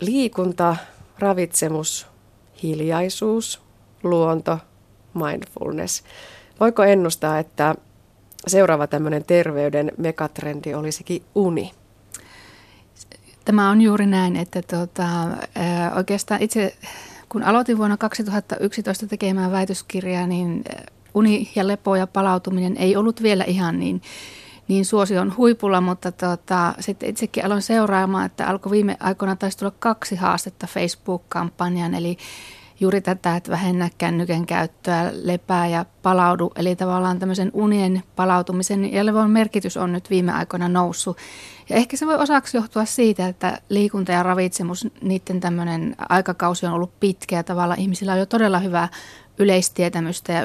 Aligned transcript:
liikunta, 0.00 0.76
ravitsemus, 1.18 2.06
hiljaisuus, 2.62 3.60
luonto, 4.02 4.58
mindfulness. 5.14 6.02
Voiko 6.60 6.82
ennustaa, 6.82 7.38
että 7.38 7.74
seuraava 8.46 8.86
tämmöinen 8.86 9.24
terveyden 9.24 9.92
megatrendi 9.96 10.74
olisikin 10.74 11.22
uni? 11.34 11.72
Tämä 13.44 13.70
on 13.70 13.80
juuri 13.80 14.06
näin, 14.06 14.36
että 14.36 14.62
tuota, 14.62 15.08
oikeastaan 15.96 16.42
itse 16.42 16.76
kun 17.28 17.42
aloitin 17.42 17.78
vuonna 17.78 17.96
2011 17.96 19.06
tekemään 19.06 19.52
väitöskirjaa, 19.52 20.26
niin 20.26 20.64
uni 21.14 21.50
ja 21.54 21.66
lepo 21.66 21.96
ja 21.96 22.06
palautuminen 22.06 22.76
ei 22.76 22.96
ollut 22.96 23.22
vielä 23.22 23.44
ihan 23.44 23.80
niin, 23.80 24.02
niin 24.68 24.84
suosion 24.84 25.36
huipulla, 25.36 25.80
mutta 25.80 26.12
tuota, 26.12 26.74
sitten 26.80 27.08
itsekin 27.08 27.44
aloin 27.44 27.62
seuraamaan, 27.62 28.26
että 28.26 28.46
alkoi 28.46 28.72
viime 28.72 28.96
aikoina 29.00 29.36
taisi 29.36 29.58
tulla 29.58 29.72
kaksi 29.78 30.16
haastetta 30.16 30.66
Facebook-kampanjan, 30.66 31.94
eli 31.94 32.18
juuri 32.80 33.00
tätä, 33.00 33.36
että 33.36 33.50
vähennä 33.50 33.90
kännykän 33.98 34.46
käyttöä, 34.46 35.10
lepää 35.22 35.66
ja 35.66 35.84
palaudu. 36.02 36.52
Eli 36.56 36.76
tavallaan 36.76 37.18
tämmöisen 37.18 37.50
unien 37.54 38.02
palautumisen 38.16 38.92
ja 38.92 39.06
levon 39.06 39.30
merkitys 39.30 39.76
on 39.76 39.92
nyt 39.92 40.10
viime 40.10 40.32
aikoina 40.32 40.68
noussut. 40.68 41.16
Ja 41.68 41.76
ehkä 41.76 41.96
se 41.96 42.06
voi 42.06 42.16
osaksi 42.16 42.56
johtua 42.56 42.84
siitä, 42.84 43.28
että 43.28 43.60
liikunta 43.68 44.12
ja 44.12 44.22
ravitsemus, 44.22 44.88
niiden 45.02 45.40
tämmöinen 45.40 45.96
aikakausi 46.08 46.66
on 46.66 46.72
ollut 46.72 47.00
pitkä 47.00 47.36
ja 47.36 47.44
tavallaan 47.44 47.80
ihmisillä 47.80 48.12
on 48.12 48.18
jo 48.18 48.26
todella 48.26 48.58
hyvää 48.58 48.88
yleistietämystä 49.38 50.32
ja 50.32 50.42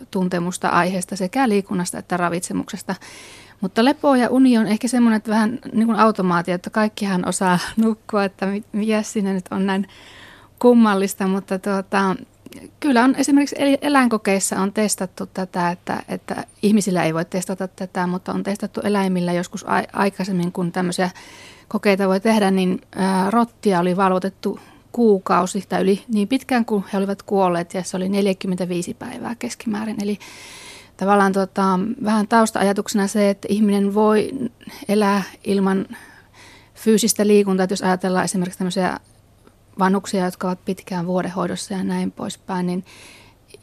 yleistuntemusta 0.00 0.68
aiheesta 0.68 1.16
sekä 1.16 1.48
liikunnasta 1.48 1.98
että 1.98 2.16
ravitsemuksesta. 2.16 2.94
Mutta 3.60 3.84
lepo 3.84 4.14
ja 4.14 4.30
uni 4.30 4.58
on 4.58 4.66
ehkä 4.66 4.88
semmoinen, 4.88 5.16
että 5.16 5.30
vähän 5.30 5.58
niin 5.72 5.86
kuin 5.86 5.98
automaatio, 5.98 6.54
että 6.54 6.70
kaikkihan 6.70 7.28
osaa 7.28 7.58
nukkua, 7.76 8.24
että 8.24 8.46
mikä 8.72 9.02
siinä 9.02 9.32
nyt 9.32 9.44
on 9.50 9.66
näin 9.66 9.88
kummallista, 10.58 11.26
mutta 11.26 11.58
tuota, 11.58 12.16
kyllä 12.80 13.04
on 13.04 13.14
esimerkiksi 13.14 13.56
eläinkokeissa 13.82 14.60
on 14.60 14.72
testattu 14.72 15.26
tätä, 15.26 15.70
että, 15.70 16.02
että 16.08 16.44
ihmisillä 16.62 17.04
ei 17.04 17.14
voi 17.14 17.24
testata 17.24 17.68
tätä, 17.68 18.06
mutta 18.06 18.32
on 18.32 18.42
testattu 18.42 18.80
eläimillä 18.80 19.32
joskus 19.32 19.64
aikaisemmin, 19.92 20.52
kun 20.52 20.72
tämmöisiä 20.72 21.10
kokeita 21.68 22.08
voi 22.08 22.20
tehdä, 22.20 22.50
niin 22.50 22.80
rottia 23.30 23.80
oli 23.80 23.96
valvotettu 23.96 24.60
kuukausi 24.92 25.64
tai 25.68 25.82
yli 25.82 26.04
niin 26.08 26.28
pitkään 26.28 26.64
kuin 26.64 26.84
he 26.92 26.98
olivat 26.98 27.22
kuolleet 27.22 27.74
ja 27.74 27.82
se 27.82 27.96
oli 27.96 28.08
45 28.08 28.94
päivää 28.94 29.34
keskimäärin. 29.34 29.96
Eli 30.02 30.18
tavallaan 30.96 31.32
tota, 31.32 31.80
vähän 32.04 32.28
tausta-ajatuksena 32.28 33.06
se, 33.06 33.30
että 33.30 33.48
ihminen 33.50 33.94
voi 33.94 34.30
elää 34.88 35.22
ilman 35.44 35.86
fyysistä 36.74 37.26
liikuntaa, 37.26 37.64
että 37.64 37.72
jos 37.72 37.82
ajatellaan 37.82 38.24
esimerkiksi 38.24 38.58
tämmöisiä 38.58 39.00
vanhuksia, 39.78 40.24
jotka 40.24 40.46
ovat 40.48 40.64
pitkään 40.64 41.06
vuodehoidossa 41.06 41.74
ja 41.74 41.84
näin 41.84 42.12
poispäin, 42.12 42.66
niin 42.66 42.84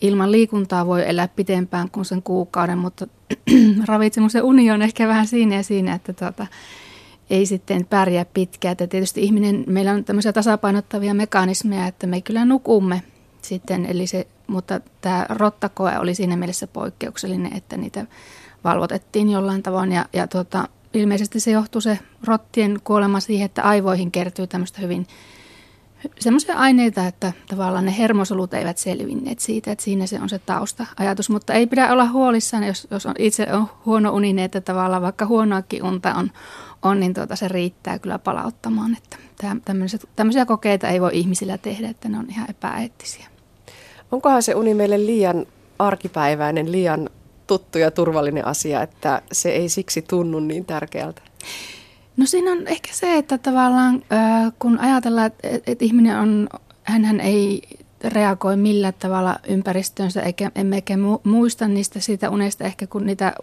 ilman 0.01 0.31
liikuntaa 0.31 0.85
voi 0.85 1.09
elää 1.09 1.27
pitempään 1.27 1.91
kuin 1.91 2.05
sen 2.05 2.23
kuukauden, 2.23 2.77
mutta 2.77 3.07
ravitsemus 3.87 4.33
ja 4.33 4.43
uni 4.43 4.71
on 4.71 4.81
ehkä 4.81 5.07
vähän 5.07 5.27
siinä 5.27 5.55
ja 5.55 5.63
siinä, 5.63 5.93
että 5.93 6.13
tuota, 6.13 6.47
ei 7.29 7.45
sitten 7.45 7.85
pärjää 7.85 8.25
pitkään. 8.33 8.71
Että 8.71 8.87
tietysti 8.87 9.21
ihminen, 9.21 9.63
meillä 9.67 9.91
on 9.91 10.03
tämmöisiä 10.03 10.33
tasapainottavia 10.33 11.13
mekanismeja, 11.13 11.87
että 11.87 12.07
me 12.07 12.21
kyllä 12.21 12.45
nukumme 12.45 13.03
sitten, 13.41 13.85
eli 13.85 14.07
se, 14.07 14.27
mutta 14.47 14.81
tämä 15.01 15.25
rottakoe 15.29 15.99
oli 15.99 16.15
siinä 16.15 16.37
mielessä 16.37 16.67
poikkeuksellinen, 16.67 17.57
että 17.57 17.77
niitä 17.77 18.05
valvotettiin 18.63 19.29
jollain 19.29 19.63
tavoin 19.63 19.91
ja, 19.91 20.05
ja 20.13 20.27
tuota, 20.27 20.67
ilmeisesti 20.93 21.39
se 21.39 21.51
johtuu 21.51 21.81
se 21.81 21.99
rottien 22.23 22.79
kuolema 22.83 23.19
siihen, 23.19 23.45
että 23.45 23.63
aivoihin 23.63 24.11
kertyy 24.11 24.47
tämmöistä 24.47 24.81
hyvin 24.81 25.07
semmoisia 26.19 26.55
aineita, 26.55 27.07
että 27.07 27.33
tavallaan 27.47 27.85
ne 27.85 27.97
hermosolut 27.97 28.53
eivät 28.53 28.77
selvinneet 28.77 29.39
siitä, 29.39 29.71
että 29.71 29.83
siinä 29.83 30.07
se 30.07 30.19
on 30.21 30.29
se 30.29 30.39
tausta-ajatus. 30.39 31.29
Mutta 31.29 31.53
ei 31.53 31.67
pidä 31.67 31.91
olla 31.91 32.09
huolissaan, 32.09 32.63
jos, 32.63 32.87
jos 32.91 33.05
on, 33.05 33.15
itse 33.19 33.47
on 33.53 33.69
huono 33.85 34.11
uninen, 34.11 34.45
että 34.45 34.61
tavallaan 34.61 35.01
vaikka 35.01 35.25
huonoakin 35.25 35.83
unta 35.83 36.15
on, 36.15 36.31
on 36.81 36.99
niin 36.99 37.13
tuota, 37.13 37.35
se 37.35 37.47
riittää 37.47 37.99
kyllä 37.99 38.19
palauttamaan. 38.19 38.97
Että 38.97 39.17
tämmöisiä 40.15 40.45
kokeita 40.45 40.87
ei 40.87 41.01
voi 41.01 41.11
ihmisillä 41.13 41.57
tehdä, 41.57 41.89
että 41.89 42.09
ne 42.09 42.17
on 42.17 42.25
ihan 42.29 42.49
epäeettisiä. 42.49 43.27
Onkohan 44.11 44.43
se 44.43 44.55
uni 44.55 44.73
meille 44.73 45.05
liian 45.05 45.45
arkipäiväinen, 45.79 46.71
liian 46.71 47.09
tuttu 47.47 47.77
ja 47.77 47.91
turvallinen 47.91 48.45
asia, 48.47 48.81
että 48.81 49.21
se 49.31 49.49
ei 49.49 49.69
siksi 49.69 50.01
tunnu 50.01 50.39
niin 50.39 50.65
tärkeältä? 50.65 51.21
No 52.17 52.25
siinä 52.25 52.51
on 52.51 52.67
ehkä 52.67 52.89
se, 52.93 53.17
että 53.17 53.37
tavallaan 53.37 54.03
kun 54.59 54.79
ajatellaan, 54.79 55.25
että, 55.25 55.47
että 55.67 55.85
ihminen 55.85 56.19
on, 56.19 56.49
hän 56.83 57.19
ei 57.19 57.61
reagoi 58.03 58.57
millä 58.57 58.91
tavalla 58.91 59.39
ympäristöönsä, 59.47 60.21
eikä, 60.21 60.51
emmekä 60.55 60.93
muista 61.23 61.67
niistä 61.67 61.99
siitä 61.99 62.29
unesta 62.29 62.63
ehkä 62.63 62.87
kuin 62.87 63.05
niitä 63.05 63.33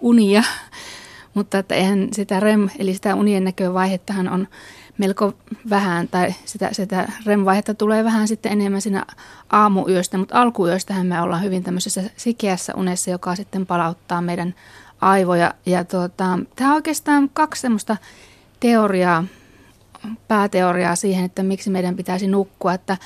unia, 0.00 0.42
mutta 1.34 1.58
että 1.58 1.74
eihän 1.74 2.08
sitä 2.12 2.40
REM, 2.40 2.68
eli 2.78 2.94
sitä 2.94 3.14
unien 3.14 3.44
näkövaihettahan 3.44 4.28
on 4.28 4.48
melko 4.98 5.32
vähän, 5.70 6.08
tai 6.08 6.34
sitä, 6.44 6.68
sitä 6.72 7.08
REM-vaihetta 7.26 7.74
tulee 7.74 8.04
vähän 8.04 8.28
sitten 8.28 8.52
enemmän 8.52 8.80
siinä 8.80 9.06
aamuyöstä, 9.50 10.18
mutta 10.18 10.40
alkuyöstähän 10.40 11.06
me 11.06 11.20
ollaan 11.22 11.42
hyvin 11.42 11.62
tämmöisessä 11.62 12.02
sikeässä 12.16 12.72
unessa, 12.76 13.10
joka 13.10 13.34
sitten 13.34 13.66
palauttaa 13.66 14.20
meidän 14.20 14.54
aivoja. 15.00 15.54
Ja 15.66 15.84
tuota, 15.84 16.38
tämä 16.56 16.70
on 16.70 16.74
oikeastaan 16.74 17.30
kaksi 17.34 17.60
semmoista 17.60 17.96
teoriaa, 18.60 19.24
pääteoriaa 20.28 20.96
siihen, 20.96 21.24
että 21.24 21.42
miksi 21.42 21.70
meidän 21.70 21.96
pitäisi 21.96 22.26
nukkua. 22.26 22.74
Että 22.74 22.96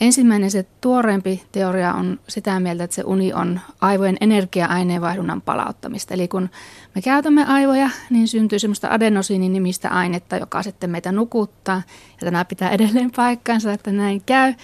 ensimmäinen 0.00 0.50
se 0.50 0.66
tuoreempi 0.80 1.42
teoria 1.52 1.94
on 1.94 2.20
sitä 2.28 2.60
mieltä, 2.60 2.84
että 2.84 2.94
se 2.94 3.02
uni 3.04 3.32
on 3.32 3.60
aivojen 3.80 4.16
energia-aineenvaihdunnan 4.20 5.42
palauttamista. 5.42 6.14
Eli 6.14 6.28
kun 6.28 6.50
me 6.94 7.02
käytämme 7.02 7.44
aivoja, 7.44 7.90
niin 8.10 8.28
syntyy 8.28 8.58
semmoista 8.58 8.88
adenosiinin 8.90 9.52
nimistä 9.52 9.88
ainetta, 9.88 10.36
joka 10.36 10.62
sitten 10.62 10.90
meitä 10.90 11.12
nukuttaa. 11.12 11.82
Ja 12.20 12.24
tämä 12.24 12.44
pitää 12.44 12.70
edelleen 12.70 13.10
paikkansa, 13.16 13.72
että 13.72 13.92
näin 13.92 14.22
käy. 14.26 14.54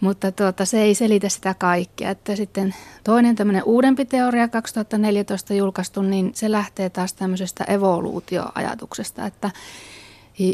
Mutta 0.00 0.32
tuota, 0.32 0.64
se 0.64 0.82
ei 0.82 0.94
selitä 0.94 1.28
sitä 1.28 1.54
kaikkea. 1.54 2.10
Että 2.10 2.36
sitten 2.36 2.74
toinen 3.04 3.36
tämmöinen 3.36 3.64
uudempi 3.64 4.04
teoria 4.04 4.48
2014 4.48 5.54
julkaistu, 5.54 6.02
niin 6.02 6.30
se 6.34 6.50
lähtee 6.50 6.90
taas 6.90 7.12
tämmöisestä 7.12 7.64
evoluutioajatuksesta, 7.64 9.26
että 9.26 9.50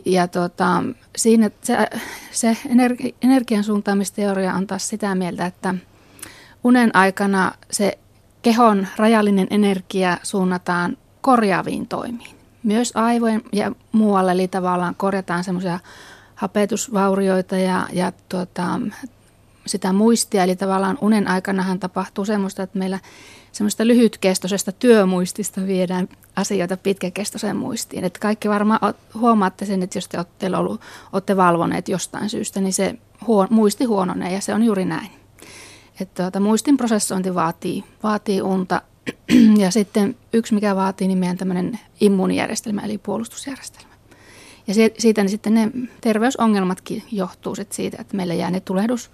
ja 0.04 0.28
tuota, 0.28 0.82
siinä 1.16 1.50
se, 1.62 1.76
se 2.30 2.56
energi, 2.68 3.14
energian 3.22 3.64
suuntaamisteoria 3.64 4.54
on 4.54 4.66
taas 4.66 4.88
sitä 4.88 5.14
mieltä, 5.14 5.46
että 5.46 5.74
unen 6.64 6.96
aikana 6.96 7.52
se 7.70 7.98
kehon 8.42 8.88
rajallinen 8.96 9.46
energia 9.50 10.18
suunnataan 10.22 10.96
korjaaviin 11.20 11.88
toimiin. 11.88 12.36
Myös 12.62 12.92
aivojen 12.94 13.42
ja 13.52 13.72
muualle, 13.92 14.32
eli 14.32 14.48
tavallaan 14.48 14.94
korjataan 14.94 15.44
semmoisia 15.44 15.80
hapetusvaurioita 16.34 17.56
ja, 17.56 17.86
ja 17.92 18.12
tuota, 18.28 18.80
sitä 19.66 19.92
muistia, 19.92 20.44
eli 20.44 20.56
tavallaan 20.56 20.98
unen 21.00 21.28
aikanahan 21.28 21.78
tapahtuu 21.78 22.24
semmoista, 22.24 22.62
että 22.62 22.78
meillä 22.78 22.98
semmoista 23.52 23.86
lyhytkestoisesta 23.86 24.72
työmuistista 24.72 25.66
viedään 25.66 26.08
asioita 26.36 26.76
pitkäkestoiseen 26.76 27.56
muistiin. 27.56 28.04
Että 28.04 28.18
kaikki 28.18 28.48
varmaan 28.48 28.94
huomaatte 29.14 29.66
sen, 29.66 29.82
että 29.82 29.98
jos 29.98 30.08
te 30.08 30.16
olette, 30.16 30.56
ollut, 30.56 30.80
olette 31.12 31.36
valvoneet 31.36 31.88
jostain 31.88 32.30
syystä, 32.30 32.60
niin 32.60 32.72
se 32.72 32.94
huon, 33.26 33.48
muisti 33.50 33.84
huononee 33.84 34.32
ja 34.32 34.40
se 34.40 34.54
on 34.54 34.62
juuri 34.62 34.84
näin. 34.84 35.10
Että 36.00 36.22
tuota, 36.22 36.40
muistin 36.40 36.76
prosessointi 36.76 37.34
vaatii, 37.34 37.84
vaatii 38.02 38.42
unta 38.42 38.82
ja 39.62 39.70
sitten 39.70 40.16
yksi, 40.32 40.54
mikä 40.54 40.76
vaatii, 40.76 41.08
niin 41.08 41.18
meidän 41.18 41.36
tämmöinen 41.36 41.80
immuunijärjestelmä 42.00 42.80
eli 42.80 42.98
puolustusjärjestelmä. 42.98 43.92
Ja 44.66 44.74
siitä 44.98 45.22
niin 45.22 45.30
sitten 45.30 45.54
ne 45.54 45.70
terveysongelmatkin 46.00 47.02
johtuu 47.12 47.54
siitä, 47.70 47.96
että 48.00 48.16
meillä 48.16 48.34
jää 48.34 48.50
ne 48.50 48.60
tulehdus, 48.60 49.10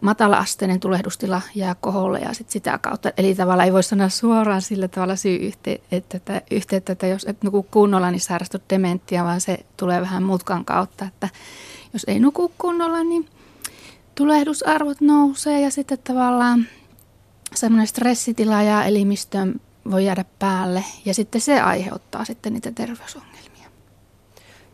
matala-asteinen 0.00 0.80
tulehdustila 0.80 1.42
jää 1.54 1.74
koholle 1.80 2.18
ja 2.18 2.34
sit 2.34 2.50
sitä 2.50 2.78
kautta. 2.78 3.12
Eli 3.16 3.34
tavallaan 3.34 3.66
ei 3.66 3.72
voi 3.72 3.82
sanoa 3.82 4.08
suoraan 4.08 4.62
sillä 4.62 4.88
tavalla 4.88 5.16
syy 5.16 5.52
että, 5.92 6.16
että, 6.16 6.42
yhteyttä, 6.50 6.92
että 6.92 7.06
jos 7.06 7.24
et 7.28 7.42
nuku 7.42 7.66
kunnolla, 7.70 8.10
niin 8.10 8.20
sairastut 8.20 8.62
dementtiä, 8.70 9.24
vaan 9.24 9.40
se 9.40 9.66
tulee 9.76 10.00
vähän 10.00 10.22
mutkan 10.22 10.64
kautta, 10.64 11.04
että 11.04 11.28
jos 11.92 12.04
ei 12.08 12.20
nuku 12.20 12.52
kunnolla, 12.58 13.04
niin 13.04 13.28
tulehdusarvot 14.14 15.00
nousee 15.00 15.60
ja 15.60 15.70
sitten 15.70 15.98
tavallaan 16.04 16.66
semmoinen 17.54 17.86
stressitila 17.86 18.62
ja 18.62 18.84
elimistön 18.84 19.60
voi 19.90 20.04
jäädä 20.04 20.24
päälle 20.38 20.84
ja 21.04 21.14
sitten 21.14 21.40
se 21.40 21.60
aiheuttaa 21.60 22.24
sitten 22.24 22.52
niitä 22.52 22.72
terveysongelmia. 22.72 23.68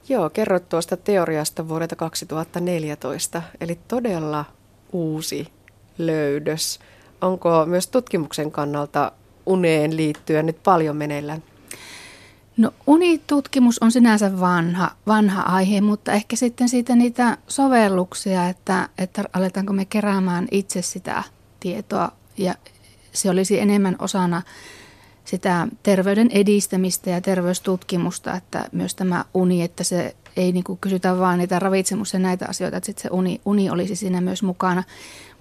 Joo, 0.08 0.30
kerrot 0.30 0.68
tuosta 0.68 0.96
teoriasta 0.96 1.68
vuodelta 1.68 1.96
2014, 1.96 3.42
eli 3.60 3.78
todella 3.88 4.44
uusi 4.92 5.46
löydös. 5.98 6.80
Onko 7.20 7.66
myös 7.66 7.86
tutkimuksen 7.86 8.50
kannalta 8.50 9.12
uneen 9.46 9.96
liittyen 9.96 10.46
nyt 10.46 10.62
paljon 10.62 10.96
meneillään? 10.96 11.42
No 12.56 12.72
unitutkimus 12.86 13.78
on 13.78 13.92
sinänsä 13.92 14.40
vanha, 14.40 14.90
vanha 15.06 15.42
aihe, 15.42 15.80
mutta 15.80 16.12
ehkä 16.12 16.36
sitten 16.36 16.68
siitä 16.68 16.94
niitä 16.96 17.38
sovelluksia, 17.48 18.48
että, 18.48 18.88
että 18.98 19.24
aletaanko 19.32 19.72
me 19.72 19.84
keräämään 19.84 20.48
itse 20.50 20.82
sitä 20.82 21.22
tietoa 21.60 22.12
ja 22.36 22.54
se 23.12 23.30
olisi 23.30 23.60
enemmän 23.60 23.96
osana 23.98 24.42
sitä 25.24 25.68
terveyden 25.82 26.30
edistämistä 26.30 27.10
ja 27.10 27.20
terveystutkimusta, 27.20 28.34
että 28.34 28.64
myös 28.72 28.94
tämä 28.94 29.24
uni, 29.34 29.62
että 29.62 29.84
se 29.84 30.16
ei 30.40 30.52
niin 30.52 30.64
kysytä 30.80 31.18
vaan 31.18 31.38
niitä 31.38 31.58
ravitsemus 31.58 32.12
ja 32.12 32.18
näitä 32.18 32.46
asioita, 32.48 32.76
että 32.76 32.86
sitten 32.86 33.02
se 33.02 33.08
uni, 33.12 33.40
uni 33.44 33.70
olisi 33.70 33.96
siinä 33.96 34.20
myös 34.20 34.42
mukana. 34.42 34.82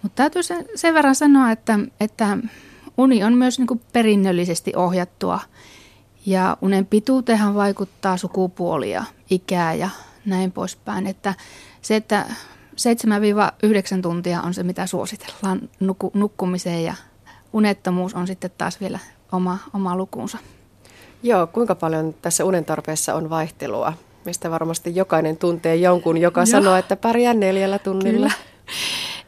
Mutta 0.01 0.15
täytyy 0.15 0.43
sen, 0.43 0.65
sen 0.75 0.93
verran 0.93 1.15
sanoa, 1.15 1.51
että, 1.51 1.79
että 1.99 2.37
uni 2.97 3.23
on 3.23 3.33
myös 3.33 3.59
niin 3.59 3.81
perinnöllisesti 3.93 4.73
ohjattua 4.75 5.39
ja 6.25 6.57
unen 6.61 6.85
pituuteenhan 6.85 7.55
vaikuttaa 7.55 8.17
sukupuoli 8.17 8.91
ja 8.91 9.03
ikää 9.29 9.73
ja 9.73 9.89
näin 10.25 10.51
poispäin. 10.51 11.07
Että 11.07 11.33
se, 11.81 11.95
että 11.95 12.25
7-9 13.97 14.01
tuntia 14.01 14.41
on 14.41 14.53
se, 14.53 14.63
mitä 14.63 14.87
suositellaan 14.87 15.69
nukkumiseen 16.13 16.83
ja 16.83 16.93
unettomuus 17.53 18.13
on 18.13 18.27
sitten 18.27 18.51
taas 18.57 18.81
vielä 18.81 18.99
oma, 19.31 19.57
oma 19.73 19.97
lukunsa. 19.97 20.37
Joo, 21.23 21.47
kuinka 21.47 21.75
paljon 21.75 22.15
tässä 22.21 22.45
unen 22.45 22.65
tarpeessa 22.65 23.15
on 23.15 23.29
vaihtelua? 23.29 23.93
Mistä 24.25 24.51
varmasti 24.51 24.95
jokainen 24.95 25.37
tuntee 25.37 25.75
jonkun, 25.75 26.17
joka 26.17 26.39
Joo. 26.39 26.45
sanoo, 26.45 26.75
että 26.75 26.95
pärjää 26.95 27.33
neljällä 27.33 27.79
tunnilla. 27.79 28.27
Kyllä. 28.27 28.31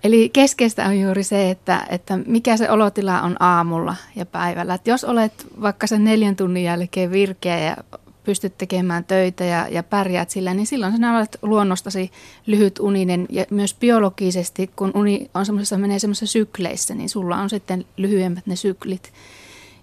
Eli 0.03 0.29
keskeistä 0.29 0.85
on 0.85 0.99
juuri 0.99 1.23
se, 1.23 1.49
että, 1.49 1.85
että 1.89 2.19
mikä 2.25 2.57
se 2.57 2.71
olotila 2.71 3.21
on 3.21 3.35
aamulla 3.39 3.95
ja 4.15 4.25
päivällä. 4.25 4.73
Että 4.73 4.89
jos 4.89 5.03
olet 5.03 5.47
vaikka 5.61 5.87
sen 5.87 6.03
neljän 6.03 6.35
tunnin 6.35 6.63
jälkeen 6.63 7.11
virkeä 7.11 7.59
ja 7.59 7.77
pystyt 8.23 8.57
tekemään 8.57 9.03
töitä 9.03 9.43
ja, 9.43 9.67
ja 9.67 9.83
pärjäät 9.83 10.29
sillä, 10.29 10.53
niin 10.53 10.67
silloin 10.67 10.93
sinä 10.93 11.17
olet 11.17 11.37
luonnostasi 11.41 12.11
lyhyt 12.45 12.79
uninen 12.79 13.25
ja 13.29 13.45
myös 13.49 13.73
biologisesti, 13.73 14.69
kun 14.75 14.91
uni 14.93 15.29
on 15.33 15.45
semmoisessa, 15.45 15.77
menee 15.77 15.99
semmoisessa 15.99 16.31
sykleissä, 16.31 16.95
niin 16.95 17.09
sulla 17.09 17.37
on 17.37 17.49
sitten 17.49 17.85
lyhyemmät 17.97 18.47
ne 18.47 18.55
syklit. 18.55 19.13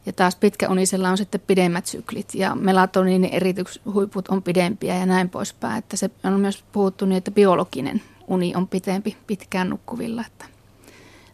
Ja 0.09 0.13
taas 0.13 0.37
pitkäunisella 0.37 1.11
on 1.11 1.19
sitten 1.19 1.41
pidemmät 1.47 1.87
syklit 1.87 2.35
ja 2.35 2.55
melatoniinin 2.55 3.31
erityshuiput 3.33 4.29
on 4.29 4.43
pidempiä 4.43 4.95
ja 4.99 5.07
näin 5.07 5.29
poispäin. 5.29 5.79
Että 5.79 5.97
se 5.97 6.11
on 6.25 6.41
myös 6.41 6.65
puhuttu 6.73 7.07
niin, 7.07 7.17
että 7.19 7.31
biologinen 7.31 8.03
uni 8.27 8.53
on 8.57 8.69
pitempi 8.69 9.17
pitkään 9.27 9.71
nukkuvilla, 9.71 10.25
että 10.27 10.45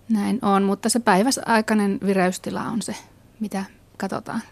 näin 0.09 0.39
on. 0.43 0.63
Mutta 0.63 0.89
se 0.89 1.01
päiväsaikainen 1.01 1.99
vireystila 2.07 2.63
on 2.63 2.83
se, 2.83 2.95
mitä 3.41 3.65
katsotaan. 3.97 4.43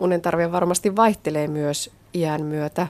Unen 0.00 0.20
tarve 0.20 0.52
varmasti 0.52 0.96
vaihtelee 0.96 1.48
myös 1.48 1.90
iän 2.14 2.42
myötä. 2.42 2.86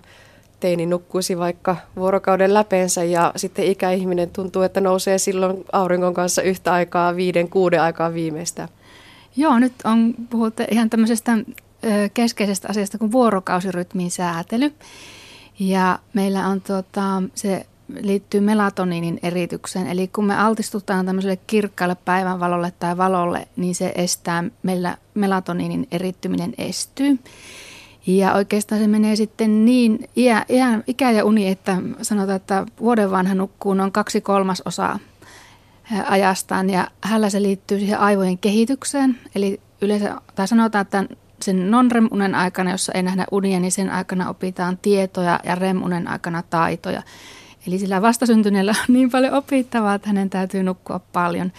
Teini 0.61 0.87
nukkuisi 0.87 1.39
vaikka 1.39 1.77
vuorokauden 1.97 2.55
läpeensä 2.55 3.05
ja 3.05 3.33
sitten 3.37 3.65
ikäihminen 3.65 4.31
tuntuu, 4.31 4.63
että 4.63 4.81
nousee 4.81 5.19
silloin 5.19 5.65
auringon 5.73 6.15
kanssa 6.15 6.43
yhtä 6.43 6.73
aikaa, 6.73 7.17
viiden, 7.17 7.49
kuuden 7.49 7.83
aikaa 7.83 8.15
viimeistä. 8.15 8.69
Joo, 9.37 9.59
nyt 9.59 9.73
on 9.85 10.15
puhuttu 10.31 10.63
ihan 10.71 10.91
tämmöisestä 10.91 11.39
keskeisestä 12.15 12.69
asiasta 12.71 12.99
kuin 12.99 13.13
vuorokausirytmin 13.13 14.11
säätely. 14.11 14.75
Ja 15.59 15.99
meillä 16.13 16.49
on 16.49 16.61
tota, 16.61 17.23
se 17.35 17.67
liittyy 18.01 18.41
melatoniinin 18.41 19.19
eritykseen. 19.23 19.87
Eli 19.87 20.09
kun 20.09 20.25
me 20.25 20.37
altistutaan 20.37 21.07
tämmöiselle 21.07 21.39
kirkkaalle 21.47 21.97
päivänvalolle 22.05 22.73
tai 22.79 22.97
valolle, 22.97 23.49
niin 23.57 23.75
se 23.75 23.93
estää, 23.95 24.45
meillä 24.63 24.97
melatoniinin 25.15 25.89
erittyminen 25.91 26.55
estyy. 26.59 27.19
Ja 28.07 28.33
oikeastaan 28.33 28.81
se 28.81 28.87
menee 28.87 29.17
sitten 29.17 29.65
niin 29.65 30.09
iä, 30.17 30.45
iä, 30.51 30.81
ikä 30.87 31.11
ja 31.11 31.25
uni, 31.25 31.49
että 31.49 31.77
sanotaan, 32.03 32.37
että 32.37 32.67
vuoden 32.81 33.11
vanha 33.11 33.35
nukkuu 33.35 33.75
noin 33.75 33.93
kaksi 33.93 34.21
kolmasosaa 34.21 34.99
ajastaan 36.07 36.71
ja 36.71 36.89
hänellä 37.01 37.31
se 37.31 37.43
liittyy 37.43 37.79
siihen 37.79 37.99
aivojen 37.99 38.39
kehitykseen. 38.39 39.19
Eli 39.35 39.61
yleensä, 39.81 40.21
tai 40.35 40.49
sanotaan, 40.49 40.83
että 40.83 41.05
sen 41.43 41.71
non-REM-unen 41.71 42.35
aikana, 42.35 42.71
jossa 42.71 42.93
ei 42.93 43.03
nähdä 43.03 43.27
unia, 43.31 43.61
niin 43.61 43.73
sen 43.73 43.91
aikana 43.91 44.29
opitaan 44.29 44.79
tietoja 44.83 45.41
ja 45.45 45.55
REM-unen 45.55 46.09
aikana 46.09 46.43
taitoja. 46.51 47.03
Eli 47.67 47.79
sillä 47.79 48.03
vastasyntyneellä 48.03 48.75
on 48.89 48.95
niin 48.95 49.11
paljon 49.11 49.35
opittavaa, 49.35 49.95
että 49.95 50.09
hänen 50.09 50.31
täytyy 50.31 50.63
nukkua 50.63 51.01
paljon 51.13 51.53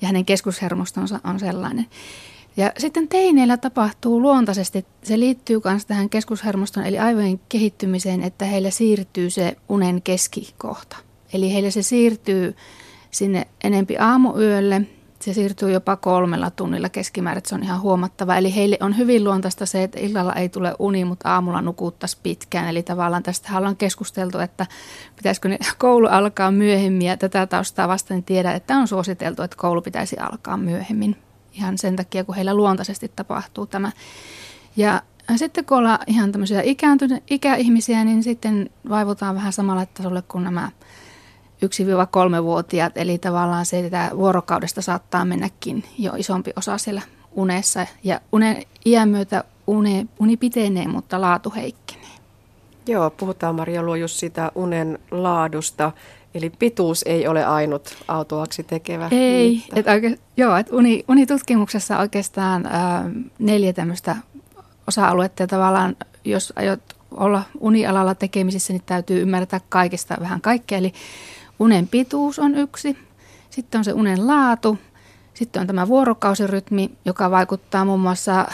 ja 0.00 0.06
hänen 0.06 0.24
keskushermostonsa 0.24 1.20
on 1.24 1.40
sellainen. 1.40 1.86
Ja 2.56 2.72
sitten 2.78 3.08
teineillä 3.08 3.56
tapahtuu 3.56 4.22
luontaisesti, 4.22 4.86
se 5.02 5.18
liittyy 5.18 5.60
myös 5.64 5.86
tähän 5.86 6.10
keskushermoston 6.10 6.84
eli 6.84 6.98
aivojen 6.98 7.40
kehittymiseen, 7.48 8.22
että 8.22 8.44
heillä 8.44 8.70
siirtyy 8.70 9.30
se 9.30 9.56
unen 9.68 10.02
keskikohta. 10.02 10.96
Eli 11.32 11.52
heillä 11.52 11.70
se 11.70 11.82
siirtyy 11.82 12.56
sinne 13.14 13.46
enempi 13.64 13.98
aamuyölle 13.98 14.82
se 15.24 15.34
siirtyy 15.34 15.72
jopa 15.72 15.96
kolmella 15.96 16.50
tunnilla 16.50 16.88
keskimäärin, 16.88 17.42
se 17.46 17.54
on 17.54 17.62
ihan 17.62 17.80
huomattava. 17.80 18.36
Eli 18.36 18.54
heille 18.54 18.78
on 18.80 18.96
hyvin 18.96 19.24
luontaista 19.24 19.66
se, 19.66 19.82
että 19.82 20.00
illalla 20.00 20.32
ei 20.32 20.48
tule 20.48 20.74
uni, 20.78 21.04
mutta 21.04 21.34
aamulla 21.34 21.62
nukuttaisiin 21.62 22.20
pitkään. 22.22 22.68
Eli 22.68 22.82
tavallaan 22.82 23.22
tästä 23.22 23.58
ollaan 23.58 23.76
keskusteltu, 23.76 24.38
että 24.38 24.66
pitäisikö 25.16 25.48
ne 25.48 25.58
koulu 25.78 26.06
alkaa 26.06 26.50
myöhemmin. 26.50 27.06
Ja 27.06 27.16
tätä 27.16 27.46
taustaa 27.46 27.88
vasten 27.88 28.22
tiedä, 28.22 28.52
että 28.52 28.76
on 28.76 28.88
suositeltu, 28.88 29.42
että 29.42 29.56
koulu 29.56 29.82
pitäisi 29.82 30.16
alkaa 30.18 30.56
myöhemmin. 30.56 31.16
Ihan 31.52 31.78
sen 31.78 31.96
takia, 31.96 32.24
kun 32.24 32.34
heillä 32.34 32.54
luontaisesti 32.54 33.12
tapahtuu 33.16 33.66
tämä. 33.66 33.92
Ja 34.76 35.02
sitten 35.36 35.64
kun 35.64 35.78
ollaan 35.78 35.98
ihan 36.06 36.32
tämmöisiä 36.32 36.62
ikäihmisiä, 37.30 38.04
niin 38.04 38.22
sitten 38.22 38.70
vaivutaan 38.88 39.34
vähän 39.34 39.52
samalla 39.52 39.86
tasolle 39.86 40.22
kuin 40.22 40.44
nämä 40.44 40.70
1-3-vuotiaat, 41.66 42.96
eli 42.96 43.18
tavallaan 43.18 43.66
se, 43.66 43.78
että 43.78 44.10
vuorokaudesta 44.16 44.82
saattaa 44.82 45.24
mennäkin 45.24 45.84
jo 45.98 46.12
isompi 46.16 46.52
osa 46.56 46.78
siellä 46.78 47.02
unessa. 47.32 47.86
Ja 48.04 48.20
unen 48.32 48.62
iän 48.86 49.08
myötä 49.08 49.44
une, 49.66 50.06
uni 50.18 50.36
pitenee, 50.36 50.88
mutta 50.88 51.20
laatu 51.20 51.52
heikkenee. 51.56 52.04
Joo, 52.86 53.10
puhutaan 53.10 53.54
Maria 53.54 53.82
Luojus 53.82 54.20
siitä 54.20 54.52
unen 54.54 54.98
laadusta. 55.10 55.92
Eli 56.34 56.50
pituus 56.50 57.02
ei 57.02 57.26
ole 57.28 57.44
ainut 57.44 57.96
autoaksi 58.08 58.62
tekevä. 58.62 59.08
Ei, 59.10 59.64
et 59.74 59.86
oike, 59.88 60.18
joo, 60.36 60.56
et 60.56 60.72
uni, 60.72 61.04
unitutkimuksessa 61.08 61.98
oikeastaan 61.98 62.66
ää, 62.66 63.10
neljä 63.38 63.72
tämmöistä 63.72 64.16
osa-aluetta 64.86 65.42
ja 65.42 65.46
tavallaan 65.46 65.96
jos 66.24 66.52
aiot 66.56 66.80
olla 67.10 67.42
unialalla 67.60 68.14
tekemisissä, 68.14 68.72
niin 68.72 68.82
täytyy 68.86 69.22
ymmärtää 69.22 69.60
kaikista 69.68 70.16
vähän 70.20 70.40
kaikkea. 70.40 70.78
Eli 70.78 70.92
Unen 71.64 71.88
pituus 71.88 72.38
on 72.38 72.54
yksi, 72.54 72.98
sitten 73.50 73.78
on 73.78 73.84
se 73.84 73.92
unen 73.92 74.26
laatu, 74.26 74.78
sitten 75.34 75.60
on 75.60 75.66
tämä 75.66 75.88
vuorokausirytmi, 75.88 76.90
joka 77.04 77.30
vaikuttaa 77.30 77.84
muun 77.84 78.00
muassa 78.00 78.46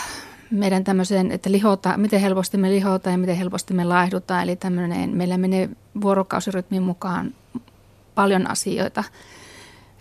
meidän 0.51 0.85
tämmöiseen, 0.85 1.33
että 1.33 1.53
lihota, 1.53 1.97
miten 1.97 2.21
helposti 2.21 2.57
me 2.57 2.71
lihotaan 2.71 3.15
ja 3.15 3.19
miten 3.19 3.37
helposti 3.37 3.75
me 3.75 3.85
laihdutaan. 3.85 4.43
Eli 4.43 4.57
tämmöinen, 4.57 5.17
meillä 5.17 5.39
menee 5.39 5.69
vuorokausirytmin 6.01 6.83
mukaan 6.83 7.35
paljon 8.15 8.51
asioita, 8.51 9.05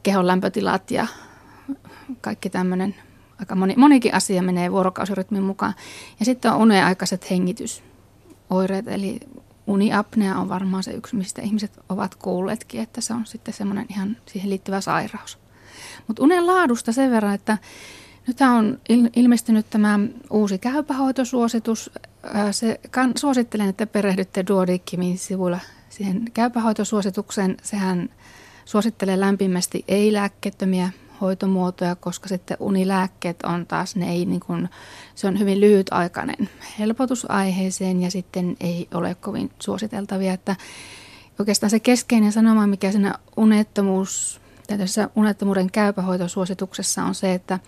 kehon 0.03 0.27
lämpötilat 0.27 0.91
ja 0.91 1.07
kaikki 2.21 2.49
tämmöinen, 2.49 2.95
aika 3.39 3.55
moni, 3.55 3.73
monikin 3.77 4.15
asia 4.15 4.41
menee 4.41 4.71
vuorokausirytmin 4.71 5.43
mukaan. 5.43 5.73
Ja 6.19 6.25
sitten 6.25 6.51
on 6.51 6.57
uneaikaiset 6.57 7.31
hengitysoireet, 7.31 8.87
eli 8.87 9.19
uniapnea 9.69 10.37
on 10.37 10.49
varmaan 10.49 10.83
se 10.83 10.91
yksi, 10.91 11.15
mistä 11.15 11.41
ihmiset 11.41 11.79
ovat 11.89 12.15
kuulleetkin, 12.15 12.81
että 12.81 13.01
se 13.01 13.13
on 13.13 13.25
sitten 13.25 13.53
semmoinen 13.53 13.85
ihan 13.89 14.17
siihen 14.25 14.49
liittyvä 14.49 14.81
sairaus. 14.81 15.37
Mutta 16.07 16.23
unen 16.23 16.47
laadusta 16.47 16.91
sen 16.91 17.11
verran, 17.11 17.33
että 17.33 17.57
nyt 18.27 18.41
on 18.41 18.79
ilmestynyt 19.15 19.69
tämä 19.69 19.99
uusi 20.29 20.57
käypähoitosuositus. 20.57 21.91
Se, 22.51 22.79
kan, 22.91 23.11
suosittelen, 23.15 23.69
että 23.69 23.87
perehdytte 23.87 24.43
Duodickimin 24.47 25.17
sivuilla 25.17 25.59
siihen 25.89 26.25
käypähoitosuositukseen. 26.33 27.57
Sehän 27.63 28.09
suosittelee 28.65 29.19
lämpimästi 29.19 29.85
ei-lääkkeettömiä 29.87 30.89
hoitomuotoja, 31.21 31.95
koska 31.95 32.29
sitten 32.29 32.57
unilääkkeet 32.59 33.41
on 33.43 33.65
taas, 33.65 33.95
ne 33.95 34.11
ei 34.11 34.25
niin 34.25 34.39
kuin, 34.39 34.69
se 35.15 35.27
on 35.27 35.39
hyvin 35.39 35.61
lyhytaikainen 35.61 36.49
helpotusaiheeseen 36.79 38.01
ja 38.01 38.11
sitten 38.11 38.57
ei 38.59 38.87
ole 38.93 39.15
kovin 39.15 39.51
suositeltavia, 39.59 40.33
että 40.33 40.55
oikeastaan 41.39 41.69
se 41.69 41.79
keskeinen 41.79 42.31
sanoma, 42.31 42.67
mikä 42.67 42.91
siinä 42.91 43.15
unettomuus, 43.37 44.41
tässä 44.67 45.09
unettomuuden 45.15 45.71
käypähoitosuosituksessa 45.71 47.03
on 47.03 47.15
se, 47.15 47.33
että 47.33 47.59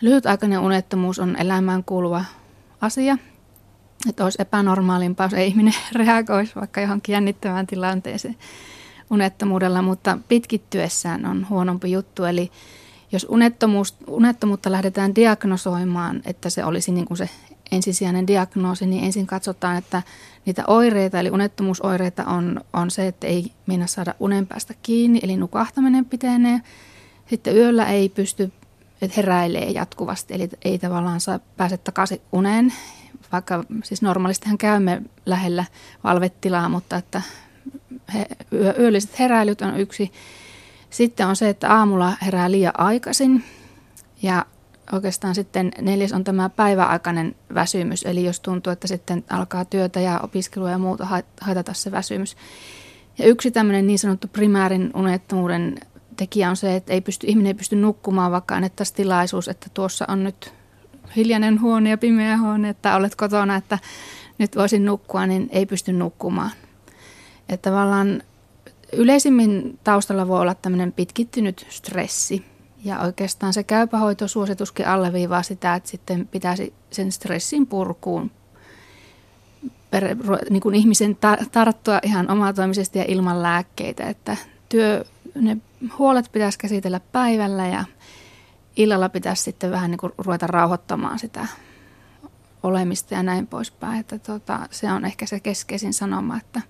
lyhytaikainen 0.00 0.58
unettomuus 0.58 1.18
on 1.18 1.36
elämään 1.36 1.84
kuuluva 1.84 2.24
asia, 2.80 3.18
että 4.08 4.24
olisi 4.24 4.42
epänormaalimpaa, 4.42 5.26
jos 5.26 5.32
ei 5.32 5.48
ihminen 5.48 5.74
reagoisi 5.92 6.54
vaikka 6.54 6.80
johonkin 6.80 7.12
jännittävään 7.12 7.66
tilanteeseen 7.66 8.36
unettomuudella, 9.10 9.82
mutta 9.82 10.18
pitkittyessään 10.28 11.26
on 11.26 11.46
huonompi 11.50 11.92
juttu. 11.92 12.24
Eli 12.24 12.50
jos 13.12 13.26
unettomuus, 13.30 13.96
unettomuutta 14.06 14.72
lähdetään 14.72 15.14
diagnosoimaan, 15.14 16.22
että 16.24 16.50
se 16.50 16.64
olisi 16.64 16.92
niin 16.92 17.06
kuin 17.06 17.18
se 17.18 17.30
ensisijainen 17.72 18.26
diagnoosi, 18.26 18.86
niin 18.86 19.04
ensin 19.04 19.26
katsotaan, 19.26 19.76
että 19.76 20.02
niitä 20.46 20.64
oireita, 20.66 21.20
eli 21.20 21.30
unettomuusoireita 21.30 22.24
on, 22.24 22.60
on 22.72 22.90
se, 22.90 23.06
että 23.06 23.26
ei 23.26 23.52
mennä 23.66 23.86
saada 23.86 24.14
unen 24.20 24.46
päästä 24.46 24.74
kiinni, 24.82 25.20
eli 25.22 25.36
nukahtaminen 25.36 26.04
pitenee. 26.04 26.60
Sitten 27.30 27.56
yöllä 27.56 27.86
ei 27.86 28.08
pysty, 28.08 28.52
että 29.02 29.14
heräilee 29.16 29.70
jatkuvasti, 29.70 30.34
eli 30.34 30.48
ei 30.64 30.78
tavallaan 30.78 31.20
saa 31.20 31.38
pääse 31.56 31.76
takaisin 31.76 32.20
uneen, 32.32 32.72
vaikka 33.32 33.64
siis 33.84 34.02
normaalistihan 34.02 34.58
käymme 34.58 35.02
lähellä 35.26 35.64
valvetilaa, 36.04 36.68
mutta 36.68 36.96
että 36.96 37.22
he, 38.14 38.26
yölliset 38.78 39.18
heräilyt 39.18 39.62
on 39.62 39.80
yksi. 39.80 40.12
Sitten 40.90 41.26
on 41.26 41.36
se, 41.36 41.48
että 41.48 41.74
aamulla 41.74 42.12
herää 42.22 42.50
liian 42.50 42.80
aikaisin 42.80 43.44
ja 44.22 44.46
oikeastaan 44.92 45.34
sitten 45.34 45.72
neljäs 45.80 46.12
on 46.12 46.24
tämä 46.24 46.48
päiväaikainen 46.48 47.34
väsymys, 47.54 48.02
eli 48.02 48.24
jos 48.24 48.40
tuntuu, 48.40 48.72
että 48.72 48.86
sitten 48.86 49.24
alkaa 49.30 49.64
työtä 49.64 50.00
ja 50.00 50.20
opiskelua 50.20 50.70
ja 50.70 50.78
muuta 50.78 51.06
haitata 51.40 51.72
se 51.74 51.90
väsymys. 51.90 52.36
Ja 53.18 53.26
yksi 53.26 53.50
tämmöinen 53.50 53.86
niin 53.86 53.98
sanottu 53.98 54.28
primäärin 54.28 54.90
unettomuuden 54.94 55.78
tekijä 56.16 56.50
on 56.50 56.56
se, 56.56 56.76
että 56.76 56.92
ei 56.92 57.00
pysty, 57.00 57.26
ihminen 57.26 57.50
ei 57.50 57.54
pysty 57.54 57.76
nukkumaan, 57.76 58.32
vaikka 58.32 58.54
annettaisiin 58.54 58.96
tilaisuus, 58.96 59.48
että 59.48 59.66
tuossa 59.74 60.04
on 60.08 60.24
nyt 60.24 60.54
hiljainen 61.16 61.60
huone 61.60 61.90
ja 61.90 61.98
pimeä 61.98 62.38
huone, 62.38 62.68
että 62.68 62.96
olet 62.96 63.14
kotona, 63.14 63.56
että 63.56 63.78
nyt 64.38 64.56
voisin 64.56 64.84
nukkua, 64.84 65.26
niin 65.26 65.48
ei 65.52 65.66
pysty 65.66 65.92
nukkumaan. 65.92 66.50
Että 67.48 67.70
tavallaan 67.70 68.22
yleisimmin 68.92 69.78
taustalla 69.84 70.28
voi 70.28 70.40
olla 70.40 70.54
tämmöinen 70.54 70.92
pitkittynyt 70.92 71.66
stressi. 71.68 72.44
Ja 72.84 73.00
oikeastaan 73.00 73.52
se 73.52 73.62
käypähoitosuosituskin 73.62 74.88
alleviivaa 74.88 75.42
sitä, 75.42 75.74
että 75.74 75.88
sitten 75.88 76.28
pitäisi 76.28 76.74
sen 76.90 77.12
stressin 77.12 77.66
purkuun 77.66 78.30
niin 80.50 80.60
kuin 80.60 80.74
ihmisen 80.74 81.16
tarttua 81.52 81.98
ihan 82.02 82.30
omatoimisesti 82.30 82.98
ja 82.98 83.04
ilman 83.08 83.42
lääkkeitä. 83.42 84.04
Että 84.04 84.36
työ, 84.68 85.04
ne 85.34 85.56
huolet 85.98 86.32
pitäisi 86.32 86.58
käsitellä 86.58 87.00
päivällä 87.12 87.66
ja 87.66 87.84
illalla 88.76 89.08
pitäisi 89.08 89.42
sitten 89.42 89.70
vähän 89.70 89.90
niin 89.90 89.98
kuin 89.98 90.12
ruveta 90.18 90.46
rauhoittamaan 90.46 91.18
sitä 91.18 91.46
olemista 92.62 93.14
ja 93.14 93.22
näin 93.22 93.46
poispäin. 93.46 94.00
Että 94.00 94.18
tota, 94.18 94.68
se 94.70 94.92
on 94.92 95.04
ehkä 95.04 95.26
se 95.26 95.40
keskeisin 95.40 95.92
sanoma, 95.92 96.36
että, 96.36 96.60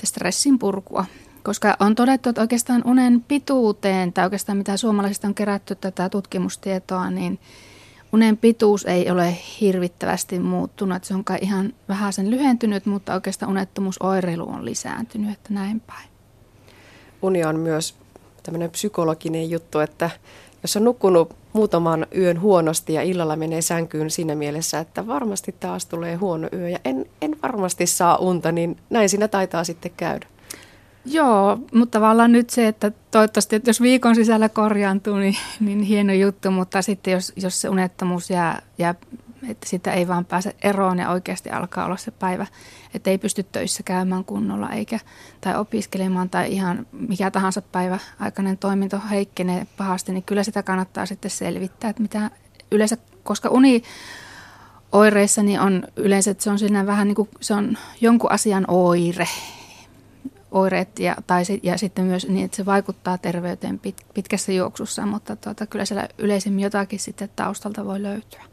että 0.00 0.06
stressin 0.06 0.58
purkua. 0.58 1.04
Koska 1.42 1.76
on 1.80 1.94
todettu, 1.94 2.28
että 2.28 2.40
oikeastaan 2.40 2.82
unen 2.84 3.20
pituuteen, 3.28 4.12
tai 4.12 4.24
oikeastaan 4.24 4.58
mitä 4.58 4.76
suomalaisista 4.76 5.28
on 5.28 5.34
kerätty 5.34 5.74
tätä 5.74 6.08
tutkimustietoa, 6.08 7.10
niin 7.10 7.38
unen 8.12 8.36
pituus 8.36 8.84
ei 8.84 9.10
ole 9.10 9.36
hirvittävästi 9.60 10.38
muuttunut. 10.38 10.96
Että 10.96 11.08
se 11.08 11.14
on 11.14 11.24
kai 11.24 11.38
ihan 11.42 11.72
vähän 11.88 12.12
sen 12.12 12.30
lyhentynyt, 12.30 12.86
mutta 12.86 13.14
oikeastaan 13.14 13.50
unettomuusoireilu 13.50 14.48
on 14.48 14.64
lisääntynyt, 14.64 15.32
että 15.32 15.54
näin 15.54 15.80
päin. 15.80 16.08
Uni 17.22 17.44
on 17.44 17.58
myös 17.58 17.94
tämmöinen 18.42 18.70
psykologinen 18.70 19.50
juttu, 19.50 19.78
että 19.78 20.10
jos 20.62 20.76
on 20.76 20.84
nukkunut 20.84 21.36
muutaman 21.52 22.06
yön 22.16 22.40
huonosti 22.40 22.94
ja 22.94 23.02
illalla 23.02 23.36
menee 23.36 23.62
sänkyyn 23.62 24.10
siinä 24.10 24.34
mielessä, 24.34 24.78
että 24.78 25.06
varmasti 25.06 25.54
taas 25.60 25.86
tulee 25.86 26.16
huono 26.16 26.48
yö 26.52 26.68
ja 26.68 26.78
en, 26.84 27.06
en 27.22 27.36
varmasti 27.42 27.86
saa 27.86 28.16
unta, 28.16 28.52
niin 28.52 28.76
näin 28.90 29.08
siinä 29.08 29.28
taitaa 29.28 29.64
sitten 29.64 29.92
käydä. 29.96 30.26
Joo, 31.04 31.58
mutta 31.72 31.98
tavallaan 31.98 32.32
nyt 32.32 32.50
se, 32.50 32.66
että 32.68 32.92
toivottavasti, 33.10 33.56
että 33.56 33.68
jos 33.70 33.80
viikon 33.80 34.14
sisällä 34.14 34.48
korjaantuu, 34.48 35.16
niin, 35.16 35.36
niin 35.60 35.80
hieno 35.80 36.12
juttu, 36.12 36.50
mutta 36.50 36.82
sitten 36.82 37.12
jos, 37.12 37.32
jos 37.36 37.60
se 37.60 37.68
unettomuus 37.68 38.30
jää, 38.30 38.62
jää 38.78 38.94
että 39.48 39.68
sitä 39.68 39.92
ei 39.92 40.08
vaan 40.08 40.24
pääse 40.24 40.56
eroon 40.62 40.98
ja 40.98 41.10
oikeasti 41.10 41.50
alkaa 41.50 41.84
olla 41.86 41.96
se 41.96 42.10
päivä, 42.10 42.46
että 42.94 43.10
ei 43.10 43.18
pysty 43.18 43.42
töissä 43.42 43.82
käymään 43.82 44.24
kunnolla 44.24 44.70
eikä 44.70 45.00
tai 45.40 45.56
opiskelemaan 45.56 46.30
tai 46.30 46.52
ihan 46.52 46.86
mikä 46.92 47.30
tahansa 47.30 47.62
päivä 47.62 47.98
aikainen 48.20 48.58
toiminto 48.58 49.00
heikkenee 49.10 49.66
pahasti, 49.76 50.12
niin 50.12 50.22
kyllä 50.22 50.42
sitä 50.42 50.62
kannattaa 50.62 51.06
sitten 51.06 51.30
selvittää, 51.30 51.90
että 51.90 52.02
mitä 52.02 52.30
yleensä, 52.70 52.96
koska 53.22 53.48
uni 53.48 53.82
oireissa 54.92 55.42
niin 55.42 55.60
on 55.60 55.84
yleensä, 55.96 56.30
että 56.30 56.44
se 56.44 56.50
on 56.50 56.58
siinä 56.58 56.86
vähän 56.86 57.08
niin 57.08 57.16
kuin 57.16 57.28
se 57.40 57.54
on 57.54 57.78
jonkun 58.00 58.32
asian 58.32 58.64
oire, 58.68 59.28
oireet 60.50 60.98
ja, 60.98 61.16
tai, 61.26 61.42
ja 61.62 61.78
sitten 61.78 62.04
myös 62.04 62.28
niin, 62.28 62.44
että 62.44 62.56
se 62.56 62.66
vaikuttaa 62.66 63.18
terveyteen 63.18 63.78
pit, 63.78 63.96
pitkässä 64.14 64.52
juoksussa, 64.52 65.06
mutta 65.06 65.36
tuota, 65.36 65.66
kyllä 65.66 65.84
siellä 65.84 66.08
yleisemmin 66.18 66.62
jotakin 66.64 66.98
sitten 66.98 67.30
taustalta 67.36 67.84
voi 67.84 68.02
löytyä. 68.02 68.49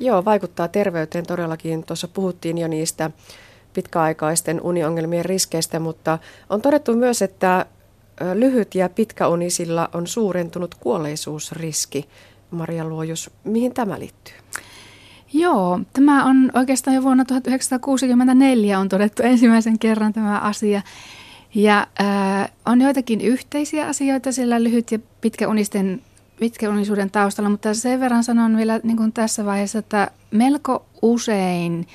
Joo, 0.00 0.24
vaikuttaa 0.24 0.68
terveyteen 0.68 1.26
todellakin. 1.26 1.84
Tuossa 1.84 2.08
puhuttiin 2.08 2.58
jo 2.58 2.68
niistä 2.68 3.10
pitkäaikaisten 3.72 4.60
uniongelmien 4.62 5.24
riskeistä, 5.24 5.80
mutta 5.80 6.18
on 6.50 6.62
todettu 6.62 6.96
myös, 6.96 7.22
että 7.22 7.66
lyhyt 8.34 8.74
ja 8.74 8.88
pitkäunisilla 8.88 9.88
on 9.94 10.06
suurentunut 10.06 10.74
kuolleisuusriski. 10.74 12.08
Maria 12.50 12.84
Luojus, 12.84 13.30
mihin 13.44 13.74
tämä 13.74 13.98
liittyy? 13.98 14.34
Joo, 15.32 15.80
tämä 15.92 16.24
on 16.24 16.50
oikeastaan 16.54 16.94
jo 16.94 17.02
vuonna 17.02 17.24
1964 17.24 18.78
on 18.78 18.88
todettu 18.88 19.22
ensimmäisen 19.22 19.78
kerran 19.78 20.12
tämä 20.12 20.38
asia. 20.38 20.82
Ja 21.54 21.86
äh, 22.00 22.52
on 22.66 22.80
joitakin 22.80 23.20
yhteisiä 23.20 23.86
asioita 23.86 24.32
sillä 24.32 24.62
lyhyt- 24.62 24.92
ja 24.92 24.98
pitkäunisten 25.20 26.02
pitkäunisuuden 26.40 27.10
taustalla, 27.10 27.50
mutta 27.50 27.74
sen 27.74 28.00
verran 28.00 28.24
sanon 28.24 28.56
vielä 28.56 28.80
niin 28.82 28.96
kuin 28.96 29.12
tässä 29.12 29.44
vaiheessa, 29.44 29.78
että 29.78 30.10
melko 30.30 30.86
usein 31.02 31.86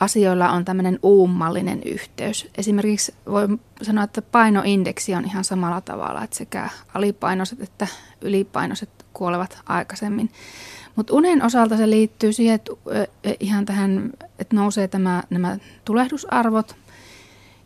asioilla 0.00 0.50
on 0.50 0.64
tämmöinen 0.64 0.98
uummallinen 1.02 1.82
yhteys. 1.84 2.50
Esimerkiksi 2.58 3.14
voi 3.26 3.48
sanoa, 3.82 4.04
että 4.04 4.22
painoindeksi 4.22 5.14
on 5.14 5.24
ihan 5.24 5.44
samalla 5.44 5.80
tavalla, 5.80 6.24
että 6.24 6.36
sekä 6.36 6.68
alipainoiset 6.94 7.60
että 7.60 7.86
ylipainoiset 8.20 8.90
kuolevat 9.12 9.58
aikaisemmin. 9.66 10.30
Mutta 10.96 11.14
unen 11.14 11.44
osalta 11.44 11.76
se 11.76 11.90
liittyy 11.90 12.32
siihen, 12.32 12.54
että 12.54 12.72
ihan 13.40 13.64
tähän, 13.64 14.10
että 14.38 14.56
nousee 14.56 14.88
tämä, 14.88 15.22
nämä 15.30 15.58
tulehdusarvot– 15.84 16.76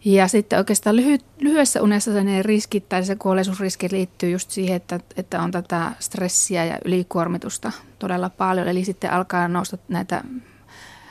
ja 0.05 0.28
sitten 0.28 0.59
oikeastaan 0.59 0.97
lyhy, 0.97 1.19
lyhyessä 1.40 1.83
unessa 1.83 2.25
ne 2.25 2.43
riskit 2.43 2.88
tai 2.88 3.05
se 3.05 3.17
kuolleisuusriski 3.17 3.88
liittyy 3.90 4.31
just 4.31 4.50
siihen, 4.50 4.76
että, 4.76 5.00
että 5.17 5.43
on 5.43 5.50
tätä 5.50 5.93
stressiä 5.99 6.64
ja 6.64 6.78
ylikuormitusta 6.85 7.73
todella 7.99 8.31
paljon. 8.31 8.69
Eli 8.69 8.85
sitten 8.85 9.12
alkaa 9.12 9.49
nousta 9.49 9.78
näitä 9.88 10.25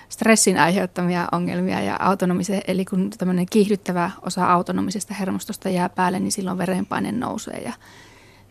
stressin 0.10 0.60
aiheuttamia 0.60 1.28
ongelmia 1.32 1.82
ja 1.82 1.98
autonomisen, 2.00 2.62
eli 2.68 2.86
kun 2.86 3.10
tämmöinen 3.18 3.46
kiihdyttävä 3.50 4.12
osa 4.22 4.46
autonomisesta 4.46 5.14
hermostosta 5.14 5.70
jää 5.70 5.90
päälle, 5.90 6.20
niin 6.20 6.32
silloin 6.32 6.58
verenpaine 6.58 7.12
nousee 7.12 7.62
ja 7.62 7.74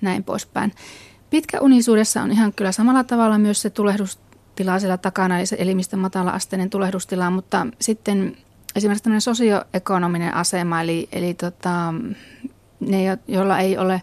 näin 0.01 0.25
poispäin. 0.25 0.73
Pitkäunisuudessa 1.31 2.23
on 2.23 2.33
ihan 2.33 2.53
kyllä 2.53 2.73
samalla 2.73 3.05
tavalla 3.05 3.39
myös 3.39 3.63
se 3.63 3.71
tulehdustila 3.71 4.79
siellä 4.79 4.97
takana, 4.97 5.39
eli 5.39 5.47
se 5.47 5.57
elimistön 5.59 5.99
matala-asteinen 5.99 6.71
tulehdustila, 6.71 7.31
mutta 7.31 7.67
sitten 7.81 8.37
esimerkiksi 8.77 9.03
tämmöinen 9.03 9.21
sosioekonominen 9.21 10.35
asema, 10.35 10.81
eli, 10.81 11.09
eli 11.13 11.35
tota, 11.35 11.95
ne, 12.81 13.19
joilla 13.29 13.59
ei 13.59 13.79
ole 13.79 14.03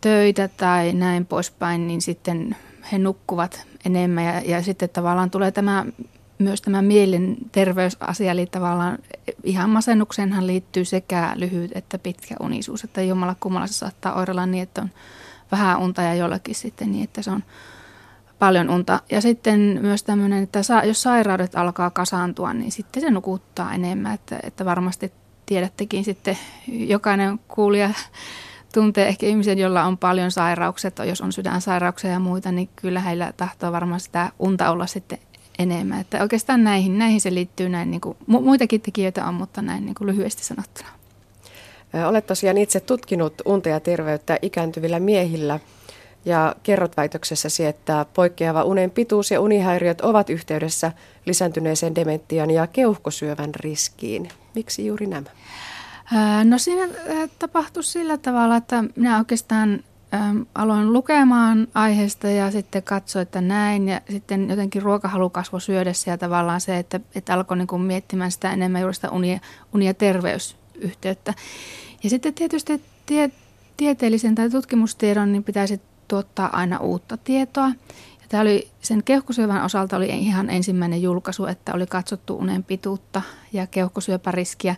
töitä 0.00 0.48
tai 0.48 0.92
näin 0.92 1.26
poispäin, 1.26 1.86
niin 1.86 2.02
sitten 2.02 2.56
he 2.92 2.98
nukkuvat 2.98 3.66
enemmän. 3.86 4.24
Ja, 4.24 4.40
ja 4.40 4.62
sitten 4.62 4.88
tavallaan 4.88 5.30
tulee 5.30 5.52
tämä 5.52 5.86
myös 6.38 6.62
tämä 6.62 6.82
mielenterveysasia, 6.82 8.32
eli 8.32 8.46
tavallaan 8.46 8.98
ihan 9.44 9.70
masennukseenhan 9.70 10.46
liittyy 10.46 10.84
sekä 10.84 11.32
lyhyt 11.36 11.70
että 11.74 11.98
pitkä 11.98 12.34
unisuus, 12.40 12.84
että 12.84 13.02
jommalla 13.02 13.36
kummalla 13.40 13.66
se 13.66 13.72
saattaa 13.72 14.14
oirella 14.14 14.46
niin, 14.46 14.62
että 14.62 14.82
on 14.82 14.90
vähän 15.52 15.78
unta 15.78 16.02
ja 16.02 16.14
jollakin 16.14 16.54
sitten 16.54 16.92
niin, 16.92 17.04
että 17.04 17.22
se 17.22 17.30
on 17.30 17.44
paljon 18.42 18.70
unta. 18.70 19.00
Ja 19.10 19.20
sitten 19.20 19.78
myös 19.82 20.02
tämmöinen, 20.02 20.42
että 20.42 20.60
jos 20.84 21.02
sairaudet 21.02 21.54
alkaa 21.54 21.90
kasaantua, 21.90 22.52
niin 22.52 22.72
sitten 22.72 23.02
se 23.02 23.10
nukuttaa 23.10 23.74
enemmän. 23.74 24.14
Että, 24.14 24.40
että 24.42 24.64
varmasti 24.64 25.12
tiedättekin 25.46 26.04
sitten, 26.04 26.38
jokainen 26.68 27.40
kuulija 27.48 27.90
tuntee 28.74 29.08
ehkä 29.08 29.26
ihmisen, 29.26 29.58
jolla 29.58 29.84
on 29.84 29.98
paljon 29.98 30.30
sairauksia, 30.30 30.90
jos 31.04 31.20
on 31.20 31.32
sydänsairauksia 31.32 32.10
ja 32.10 32.18
muita, 32.18 32.52
niin 32.52 32.68
kyllä 32.76 33.00
heillä 33.00 33.32
tahtoo 33.36 33.72
varmaan 33.72 34.00
sitä 34.00 34.32
unta 34.38 34.70
olla 34.70 34.86
sitten 34.86 35.18
enemmän. 35.58 36.00
Että 36.00 36.22
oikeastaan 36.22 36.64
näihin, 36.64 36.98
näihin 36.98 37.20
se 37.20 37.34
liittyy 37.34 37.68
näin, 37.68 37.90
niin 37.90 38.00
kuin, 38.00 38.16
muitakin 38.26 38.80
tekijöitä 38.80 39.26
on, 39.26 39.34
mutta 39.34 39.62
näin 39.62 39.86
niin 39.86 39.94
kuin 39.94 40.08
lyhyesti 40.08 40.44
sanottuna. 40.44 40.88
Olet 42.06 42.26
tosiaan 42.26 42.58
itse 42.58 42.80
tutkinut 42.80 43.34
unta 43.44 43.68
ja 43.68 43.80
terveyttä 43.80 44.38
ikääntyvillä 44.42 45.00
miehillä– 45.00 45.60
ja 46.24 46.56
kerrot 46.62 46.96
väitöksessäsi, 46.96 47.64
että 47.64 48.06
poikkeava 48.14 48.64
unen 48.64 48.90
pituus 48.90 49.30
ja 49.30 49.40
unihäiriöt 49.40 50.00
ovat 50.00 50.30
yhteydessä 50.30 50.92
lisääntyneeseen 51.26 51.94
dementian 51.94 52.50
ja 52.50 52.66
keuhkosyövän 52.66 53.54
riskiin. 53.54 54.28
Miksi 54.54 54.86
juuri 54.86 55.06
nämä? 55.06 55.30
No 56.44 56.58
siinä 56.58 56.88
tapahtui 57.38 57.84
sillä 57.84 58.18
tavalla, 58.18 58.56
että 58.56 58.84
minä 58.96 59.18
oikeastaan 59.18 59.80
aloin 60.54 60.92
lukemaan 60.92 61.68
aiheesta 61.74 62.30
ja 62.30 62.50
sitten 62.50 62.82
katsoin, 62.82 63.22
että 63.22 63.40
näin. 63.40 63.88
Ja 63.88 64.00
sitten 64.10 64.50
jotenkin 64.50 64.82
ruokahalu 64.82 65.30
kasvoi 65.30 65.60
syödessä 65.60 66.10
ja 66.10 66.18
tavallaan 66.18 66.60
se, 66.60 66.78
että, 66.78 67.00
että 67.14 67.34
alkoi 67.34 67.56
niin 67.56 67.66
kuin 67.66 67.82
miettimään 67.82 68.32
sitä 68.32 68.52
enemmän 68.52 68.80
juuri 68.80 68.94
sitä 68.94 69.10
uni, 69.10 69.40
uni- 69.74 69.86
ja 69.86 69.94
terveysyhteyttä. 69.94 71.34
Ja 72.02 72.10
sitten 72.10 72.34
tietysti 72.34 72.82
tie, 73.06 73.30
tieteellisen 73.76 74.34
tai 74.34 74.50
tutkimustiedon 74.50 75.32
niin 75.32 75.44
pitäisi 75.44 75.80
tuottaa 76.12 76.56
aina 76.56 76.78
uutta 76.78 77.16
tietoa. 77.16 77.68
Ja 78.20 78.26
tämä 78.28 78.40
oli, 78.40 78.68
sen 78.80 79.02
keuhkosyövän 79.04 79.64
osalta 79.64 79.96
oli 79.96 80.08
ihan 80.08 80.50
ensimmäinen 80.50 81.02
julkaisu, 81.02 81.46
että 81.46 81.74
oli 81.74 81.86
katsottu 81.86 82.36
unen 82.36 82.64
pituutta 82.64 83.22
ja 83.52 83.66
keuhkosyöpäriskiä. 83.66 84.76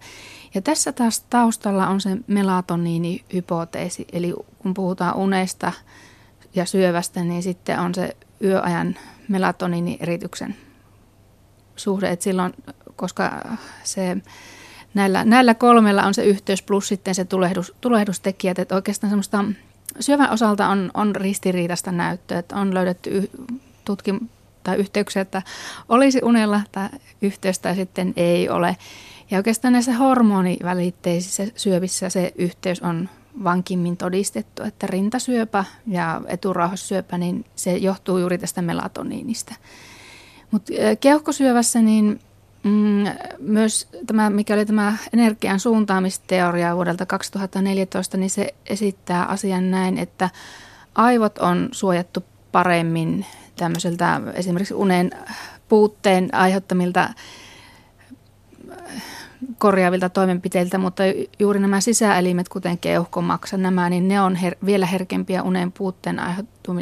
Ja 0.54 0.62
tässä 0.62 0.92
taas 0.92 1.20
taustalla 1.20 1.88
on 1.88 2.00
se 2.00 2.16
melatoniinihypoteesi, 2.26 4.06
eli 4.12 4.34
kun 4.58 4.74
puhutaan 4.74 5.16
unesta 5.16 5.72
ja 6.54 6.64
syövästä, 6.64 7.24
niin 7.24 7.42
sitten 7.42 7.78
on 7.78 7.94
se 7.94 8.16
yöajan 8.42 8.96
melatoniinierityksen 9.28 10.56
suhde, 11.76 12.10
että 12.10 12.24
silloin, 12.24 12.52
koska 12.96 13.42
se 13.84 14.16
näillä, 14.94 15.24
näillä 15.24 15.54
kolmella 15.54 16.02
on 16.02 16.14
se 16.14 16.24
yhteys 16.24 16.62
plus 16.62 16.88
sitten 16.88 17.14
se 17.14 17.24
tulehdus, 17.24 17.74
tulehdustekijät, 17.80 18.58
että 18.58 18.74
oikeastaan 18.74 19.10
semmoista 19.10 19.44
syövän 20.00 20.30
osalta 20.30 20.68
on, 20.68 20.90
on 20.94 21.16
ristiriidasta 21.16 21.92
näyttöä, 21.92 22.38
että 22.38 22.56
on 22.56 22.74
löydetty 22.74 23.10
y, 23.18 23.30
tutkim, 23.84 24.20
tai 24.64 24.76
yhteyksiä, 24.76 25.22
että 25.22 25.42
olisi 25.88 26.20
unella 26.22 26.60
tai 26.72 26.88
yhteys 27.22 27.58
tai 27.58 27.74
sitten 27.74 28.12
ei 28.16 28.48
ole. 28.48 28.76
Ja 29.30 29.36
oikeastaan 29.38 29.72
näissä 29.72 29.92
hormonivälitteisissä 29.92 31.46
syövissä 31.56 32.08
se 32.08 32.32
yhteys 32.36 32.82
on 32.82 33.08
vankimmin 33.44 33.96
todistettu, 33.96 34.62
että 34.62 34.86
rintasyöpä 34.86 35.64
ja 35.86 36.20
eturauhassyöpä, 36.26 37.18
niin 37.18 37.44
se 37.56 37.76
johtuu 37.76 38.18
juuri 38.18 38.38
tästä 38.38 38.62
melatoniinista. 38.62 39.54
Mutta 40.50 40.72
keuhkosyövässä 41.00 41.82
niin 41.82 42.20
mm, 42.64 43.04
myös 43.38 43.88
tämä, 44.06 44.30
mikä 44.30 44.54
oli 44.54 44.66
tämä 44.66 44.96
energian 45.12 45.60
suuntaamisteoria 45.60 46.76
vuodelta 46.76 47.06
2014, 47.06 48.16
niin 48.16 48.30
se 48.30 48.54
esittää 48.66 49.24
asian 49.24 49.70
näin, 49.70 49.98
että 49.98 50.30
aivot 50.94 51.38
on 51.38 51.68
suojattu 51.72 52.24
paremmin 52.52 53.26
tämmöiseltä 53.56 54.20
esimerkiksi 54.34 54.74
unen 54.74 55.10
puutteen 55.68 56.34
aiheuttamilta 56.34 57.10
korjaavilta 59.58 60.08
toimenpiteiltä, 60.08 60.78
mutta 60.78 61.02
juuri 61.38 61.60
nämä 61.60 61.80
sisäelimet, 61.80 62.48
kuten 62.48 62.78
keuhkomaksa, 62.78 63.56
nämä, 63.56 63.90
niin 63.90 64.08
ne 64.08 64.20
on 64.20 64.36
her- 64.36 64.66
vielä 64.66 64.86
herkempiä 64.86 65.42
unen 65.42 65.72
puutteen 65.72 66.20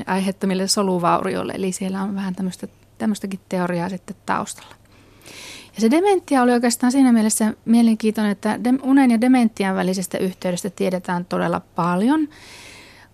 aiheuttamille 0.06 0.68
soluvaurioille. 0.68 1.52
Eli 1.52 1.72
siellä 1.72 2.02
on 2.02 2.14
vähän 2.14 2.34
tämmöistä, 2.34 2.68
tämmöistäkin 2.98 3.40
teoriaa 3.48 3.88
sitten 3.88 4.16
taustalla. 4.26 4.81
Ja 5.74 5.80
se 5.80 5.90
dementia 5.90 6.42
oli 6.42 6.52
oikeastaan 6.52 6.92
siinä 6.92 7.12
mielessä 7.12 7.54
mielenkiintoinen, 7.64 8.32
että 8.32 8.58
unen 8.82 9.10
ja 9.10 9.20
dementian 9.20 9.76
välisestä 9.76 10.18
yhteydestä 10.18 10.70
tiedetään 10.70 11.24
todella 11.24 11.60
paljon– 11.74 12.28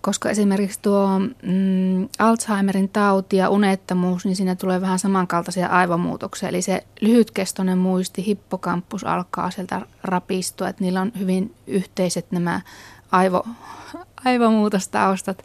koska 0.00 0.30
esimerkiksi 0.30 0.78
tuo 0.82 1.18
mm, 1.18 2.08
Alzheimerin 2.18 2.88
tauti 2.88 3.36
ja 3.36 3.50
unettomuus, 3.50 4.24
niin 4.24 4.36
siinä 4.36 4.56
tulee 4.56 4.80
vähän 4.80 4.98
samankaltaisia 4.98 5.66
aivomuutoksia. 5.66 6.48
Eli 6.48 6.62
se 6.62 6.84
lyhytkestoinen 7.00 7.78
muisti, 7.78 8.26
hippokampus 8.26 9.04
alkaa 9.04 9.50
sieltä 9.50 9.80
rapistua, 10.02 10.68
että 10.68 10.84
niillä 10.84 11.00
on 11.00 11.12
hyvin 11.18 11.54
yhteiset 11.66 12.32
nämä 12.32 12.60
aivo, 13.10 13.46
aivomuutostaustat. 14.24 15.42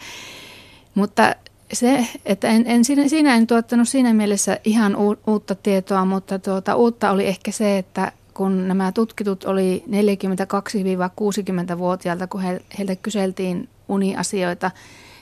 Mutta 0.96 1.36
se, 1.76 2.08
että 2.26 2.48
en, 2.48 2.64
en, 2.68 2.86
siinä, 2.86 3.08
siinä 3.08 3.36
en 3.36 3.48
tuottanut 3.48 3.90
siinä 3.90 4.14
mielessä 4.14 4.60
ihan 4.64 4.96
u, 4.96 5.16
uutta 5.28 5.56
tietoa, 5.56 6.06
mutta 6.06 6.40
tuota, 6.40 6.76
uutta 6.76 7.12
oli 7.12 7.26
ehkä 7.26 7.52
se, 7.52 7.78
että 7.78 8.12
kun 8.34 8.68
nämä 8.68 8.92
tutkitut 8.92 9.44
oli 9.44 9.84
42-60-vuotiailta, 9.88 12.28
kun 12.28 12.42
he, 12.42 12.62
heiltä 12.78 12.96
kyseltiin 12.96 13.70
uniasioita, 13.88 14.72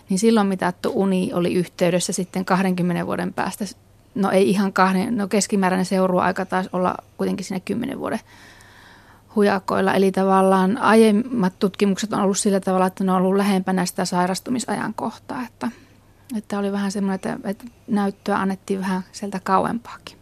niin 0.10 0.20
silloin 0.20 0.48
mitattu 0.48 0.92
uni 0.96 1.32
oli 1.34 1.54
yhteydessä 1.54 2.14
sitten 2.14 2.46
20 2.46 3.06
vuoden 3.06 3.34
päästä. 3.34 3.66
No 4.16 4.32
ei 4.32 4.50
ihan 4.50 4.74
kahden, 4.74 5.18
no 5.18 5.28
keskimääräinen 5.28 5.86
seuruaika 5.86 6.46
taisi 6.46 6.70
olla 6.74 6.96
kuitenkin 7.18 7.46
siinä 7.46 7.60
10 7.60 8.00
vuoden 8.00 8.20
hujakoilla. 9.36 9.94
Eli 9.94 10.12
tavallaan 10.12 10.78
aiemmat 10.78 11.60
tutkimukset 11.60 12.14
on 12.14 12.22
ollut 12.22 12.38
sillä 12.38 12.60
tavalla, 12.60 12.86
että 12.86 13.04
ne 13.04 13.12
on 13.12 13.18
ollut 13.18 13.36
lähempänä 13.36 13.86
sitä 13.86 14.06
sairastumisajan 14.06 14.94
kohtaa. 14.94 15.44
Että, 15.44 15.72
että 16.38 16.60
oli 16.60 16.72
vähän 16.72 16.92
semmoinen, 16.92 17.16
että, 17.16 17.38
että 17.44 17.66
näyttöä 17.88 18.38
annettiin 18.38 18.80
vähän 18.80 19.04
sieltä 19.12 19.40
kauempaakin. 19.44 20.18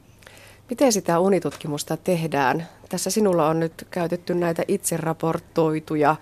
Miten 0.69 0.93
sitä 0.93 1.19
unitutkimusta 1.19 1.97
tehdään? 1.97 2.67
Tässä 2.89 3.09
sinulla 3.09 3.47
on 3.47 3.59
nyt 3.59 3.87
käytetty 3.91 4.35
näitä 4.35 4.63
itse 4.67 4.97
raportoituja 4.97 6.15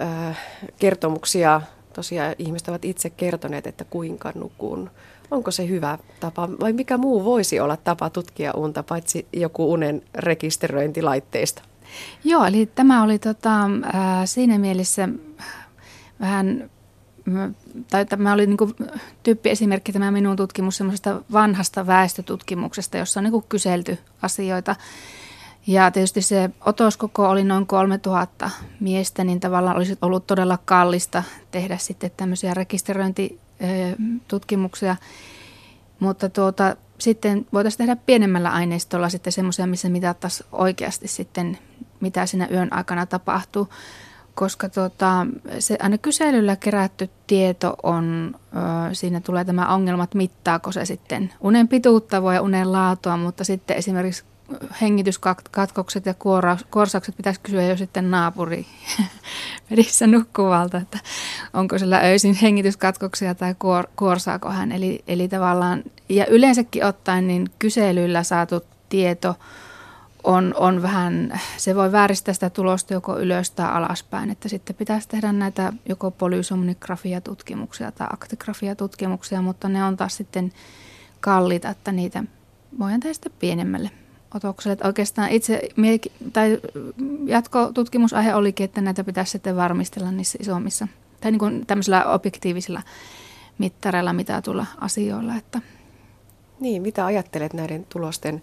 Äh, 0.00 0.38
kertomuksia. 0.78 1.60
Tosiaan 1.92 2.34
ihmiset 2.38 2.68
ovat 2.68 2.84
itse 2.84 3.10
kertoneet, 3.10 3.66
että 3.66 3.84
kuinka 3.84 4.32
nukun. 4.34 4.90
Onko 5.30 5.50
se 5.50 5.68
hyvä 5.68 5.98
tapa 6.20 6.48
vai 6.60 6.72
mikä 6.72 6.98
muu 6.98 7.24
voisi 7.24 7.60
olla 7.60 7.76
tapa 7.76 8.10
tutkia 8.10 8.52
unta, 8.52 8.82
paitsi 8.82 9.26
joku 9.32 9.72
unen 9.72 10.02
rekisteröintilaitteista? 10.14 11.62
Joo, 12.24 12.44
eli 12.44 12.66
tämä 12.66 13.02
oli 13.02 13.18
tota, 13.18 13.64
äh, 13.64 13.70
siinä 14.24 14.58
mielessä 14.58 15.08
vähän, 16.20 16.70
tai 17.90 18.06
tämä 18.06 18.32
oli 18.32 18.46
niin 18.46 18.58
tyyppiesimerkki 19.22 19.92
tämä 19.92 20.10
minun 20.10 20.36
tutkimus 20.36 20.76
semmoisesta 20.76 21.22
vanhasta 21.32 21.86
väestötutkimuksesta, 21.86 22.96
jossa 22.96 23.20
on 23.20 23.24
niin 23.24 23.42
kyselty 23.48 23.98
asioita. 24.22 24.76
Ja 25.66 25.90
tietysti 25.90 26.22
se 26.22 26.50
otoskoko 26.64 27.28
oli 27.28 27.44
noin 27.44 27.66
3000 27.66 28.50
miestä, 28.80 29.24
niin 29.24 29.40
tavallaan 29.40 29.76
olisi 29.76 29.98
ollut 30.02 30.26
todella 30.26 30.58
kallista 30.64 31.22
tehdä 31.50 31.78
sitten 31.78 32.10
tämmöisiä 32.16 32.54
rekisteröintitutkimuksia. 32.54 34.96
Mutta 36.00 36.28
tuota, 36.28 36.76
sitten 36.98 37.46
voitaisiin 37.52 37.78
tehdä 37.78 37.96
pienemmällä 37.96 38.50
aineistolla 38.50 39.08
sitten 39.08 39.32
semmoisia, 39.32 39.66
missä 39.66 39.88
mitattaisiin 39.88 40.46
oikeasti 40.52 41.08
sitten, 41.08 41.58
mitä 42.00 42.26
siinä 42.26 42.48
yön 42.50 42.72
aikana 42.72 43.06
tapahtuu. 43.06 43.68
Koska 44.36 44.68
tuota, 44.68 45.26
se 45.58 45.76
aina 45.80 45.98
kyselyllä 45.98 46.56
kerätty 46.56 47.10
tieto 47.26 47.76
on, 47.82 48.34
ö, 48.56 48.94
siinä 48.94 49.20
tulee 49.20 49.44
tämä 49.44 49.74
ongelma, 49.74 50.04
että 50.04 50.16
mittaako 50.16 50.72
se 50.72 50.84
sitten 50.84 51.32
unen 51.40 51.68
pituutta 51.68 52.22
voi 52.22 52.38
unen 52.38 52.72
laatua, 52.72 53.16
mutta 53.16 53.44
sitten 53.44 53.76
esimerkiksi 53.76 54.24
hengityskatkokset 54.80 56.06
ja 56.06 56.14
korsaukset 56.70 57.16
pitäisi 57.16 57.40
kysyä 57.40 57.62
jo 57.62 57.76
sitten 57.76 58.10
naapuri 58.10 58.66
pedissä 59.70 60.06
nukkuvalta, 60.06 60.78
että 60.78 60.98
onko 61.54 61.78
sillä 61.78 61.98
öisin 61.98 62.34
hengityskatkoksia 62.34 63.34
tai 63.34 63.54
kuor, 63.58 63.86
kuorsaako 63.96 64.50
hän. 64.50 64.72
Eli, 64.72 65.04
eli 65.08 65.28
tavallaan, 65.28 65.82
ja 66.08 66.26
yleensäkin 66.26 66.84
ottaen 66.84 67.26
niin 67.26 67.50
kyselyllä 67.58 68.22
saatu 68.22 68.64
tieto 68.88 69.34
on, 70.26 70.54
on 70.56 70.82
vähän, 70.82 71.40
se 71.56 71.74
voi 71.74 71.92
vääristää 71.92 72.34
sitä 72.34 72.50
tulosta 72.50 72.94
joko 72.94 73.18
ylös 73.18 73.50
tai 73.50 73.70
alaspäin, 73.72 74.30
että 74.30 74.48
sitten 74.48 74.76
pitäisi 74.76 75.08
tehdä 75.08 75.32
näitä 75.32 75.72
joko 75.88 76.10
polysomnigrafia-tutkimuksia 76.10 77.92
tai 77.92 78.06
aktigrafia-tutkimuksia, 78.12 79.42
mutta 79.42 79.68
ne 79.68 79.84
on 79.84 79.96
taas 79.96 80.16
sitten 80.16 80.52
kalliita, 81.20 81.68
että 81.68 81.92
niitä 81.92 82.24
voidaan 82.78 83.00
tehdä 83.00 83.14
sitten 83.14 83.32
pienemmälle 83.38 83.90
otokselle. 84.34 84.72
Että 84.72 84.86
oikeastaan 84.86 85.30
itse 85.30 85.62
tai 86.32 86.60
jatkotutkimusaihe 87.26 88.34
olikin, 88.34 88.64
että 88.64 88.80
näitä 88.80 89.04
pitäisi 89.04 89.30
sitten 89.30 89.56
varmistella 89.56 90.12
niissä 90.12 90.38
isommissa 90.40 90.88
tai 91.20 91.30
niin 91.30 91.38
kuin 91.38 91.66
tämmöisillä 91.66 92.04
objektiivisilla 92.04 92.82
mittareilla 93.58 94.12
mitatulla 94.12 94.66
asioilla. 94.80 95.36
Että. 95.36 95.60
Niin, 96.60 96.82
mitä 96.82 97.06
ajattelet 97.06 97.52
näiden 97.52 97.86
tulosten 97.88 98.42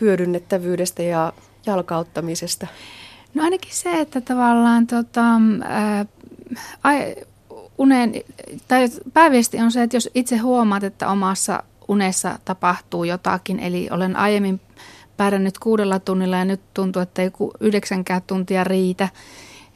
hyödynnettävyydestä 0.00 1.02
ja 1.02 1.32
jalkauttamisesta? 1.66 2.66
No 3.34 3.42
ainakin 3.42 3.74
se, 3.74 4.00
että 4.00 4.20
tavallaan 4.20 4.86
tota, 4.86 5.24
ää, 5.64 6.06
unen, 7.78 8.12
tai 8.68 8.88
pääviesti 9.12 9.60
on 9.60 9.72
se, 9.72 9.82
että 9.82 9.96
jos 9.96 10.10
itse 10.14 10.36
huomaat, 10.36 10.84
että 10.84 11.10
omassa 11.10 11.62
unessa 11.88 12.38
tapahtuu 12.44 13.04
jotakin, 13.04 13.60
eli 13.60 13.88
olen 13.90 14.16
aiemmin 14.16 14.60
pärjännyt 15.16 15.58
kuudella 15.58 15.98
tunnilla 15.98 16.36
ja 16.36 16.44
nyt 16.44 16.60
tuntuu, 16.74 17.02
että 17.02 17.22
ei 17.22 17.30
yhdeksänkään 17.60 18.22
tuntia 18.26 18.64
riitä, 18.64 19.08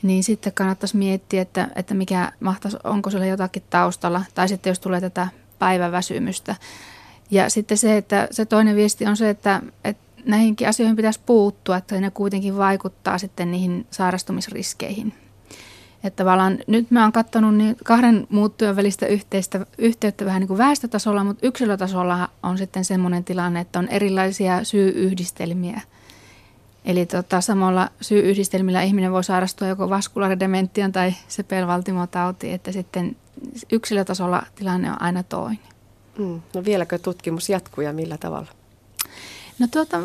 niin 0.03 0.25
sitten 0.25 0.53
kannattaisi 0.53 0.97
miettiä, 0.97 1.43
että, 1.43 1.69
että 1.77 1.95
mikä 1.95 2.33
mahtaisi, 2.41 2.77
onko 2.85 3.11
siellä 3.11 3.27
jotakin 3.27 3.63
taustalla, 3.71 4.23
tai 4.35 4.49
sitten 4.49 4.71
jos 4.71 4.81
tulee 4.81 5.01
tätä 5.01 5.29
päiväväsymystä. 5.59 6.57
Ja 7.31 7.51
sitten 7.51 7.79
se, 7.79 7.97
että 7.97 8.29
se 8.31 8.45
toinen 8.45 8.77
viesti 8.77 9.07
on 9.07 9.17
se, 9.17 9.31
että, 9.31 9.63
että 9.85 10.08
näihinkin 10.25 10.69
asioihin 10.69 10.97
pitäisi 10.97 11.21
puuttua, 11.27 11.77
että 11.77 12.01
ne 12.01 12.11
kuitenkin 12.11 12.57
vaikuttaa 12.57 13.19
sitten 13.19 13.51
niihin 13.51 13.87
sairastumisriskeihin. 13.91 15.15
Että 16.05 16.25
tavallaan 16.25 16.59
nyt 16.67 16.91
mä 16.91 17.03
oon 17.03 17.13
katsonut 17.13 17.55
niin 17.55 17.77
kahden 17.85 18.27
muuttujan 18.31 18.77
välistä 18.77 19.07
yhteistä, 19.07 19.67
yhteyttä 19.79 20.25
vähän 20.25 20.41
niin 20.41 20.49
kuin 20.49 20.59
väestötasolla, 20.59 21.25
mutta 21.25 21.47
yksilötasolla 21.47 22.29
on 22.43 22.59
sitten 22.59 22.85
semmoinen 22.85 23.25
tilanne, 23.25 23.61
että 23.61 23.79
on 23.79 23.89
erilaisia 23.89 24.65
syy-yhdistelmiä. 24.65 25.81
Eli 26.85 27.07
tota, 27.07 27.41
samalla 27.41 27.89
syy-yhdistelmillä 28.01 28.83
ihminen 28.83 29.13
voi 29.13 29.25
sairastua 29.25 29.69
joko 29.69 29.91
vaskulaaridementian 29.91 30.93
tai 30.93 31.15
sepelvaltimotauti, 31.29 32.53
että 32.53 32.73
sitten 32.73 33.17
yksilötasolla 33.73 34.43
tilanne 34.55 34.91
on 34.91 35.03
aina 35.03 35.23
toinen. 35.23 35.59
Mm. 36.19 36.41
No 36.55 36.65
vieläkö 36.65 36.99
tutkimus 36.99 37.49
jatkuu 37.49 37.85
ja 37.85 37.93
millä 37.93 38.19
tavalla? 38.19 38.58
No 39.59 39.67
tuota, 39.67 39.99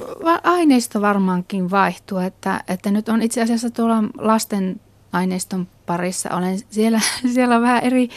aineisto 0.43 1.01
varmaankin 1.01 1.71
vaihtuu, 1.71 2.17
että, 2.17 2.63
että 2.67 2.91
nyt 2.91 3.09
on 3.09 3.21
itse 3.21 3.41
asiassa 3.41 3.69
tuolla 3.69 4.03
lasten 4.17 4.81
aineiston 5.11 5.67
parissa. 5.85 6.29
Olen 6.35 6.59
siellä, 6.69 6.99
siellä 7.33 7.55
on 7.55 7.61
vähän 7.61 7.83
eri, 7.83 8.09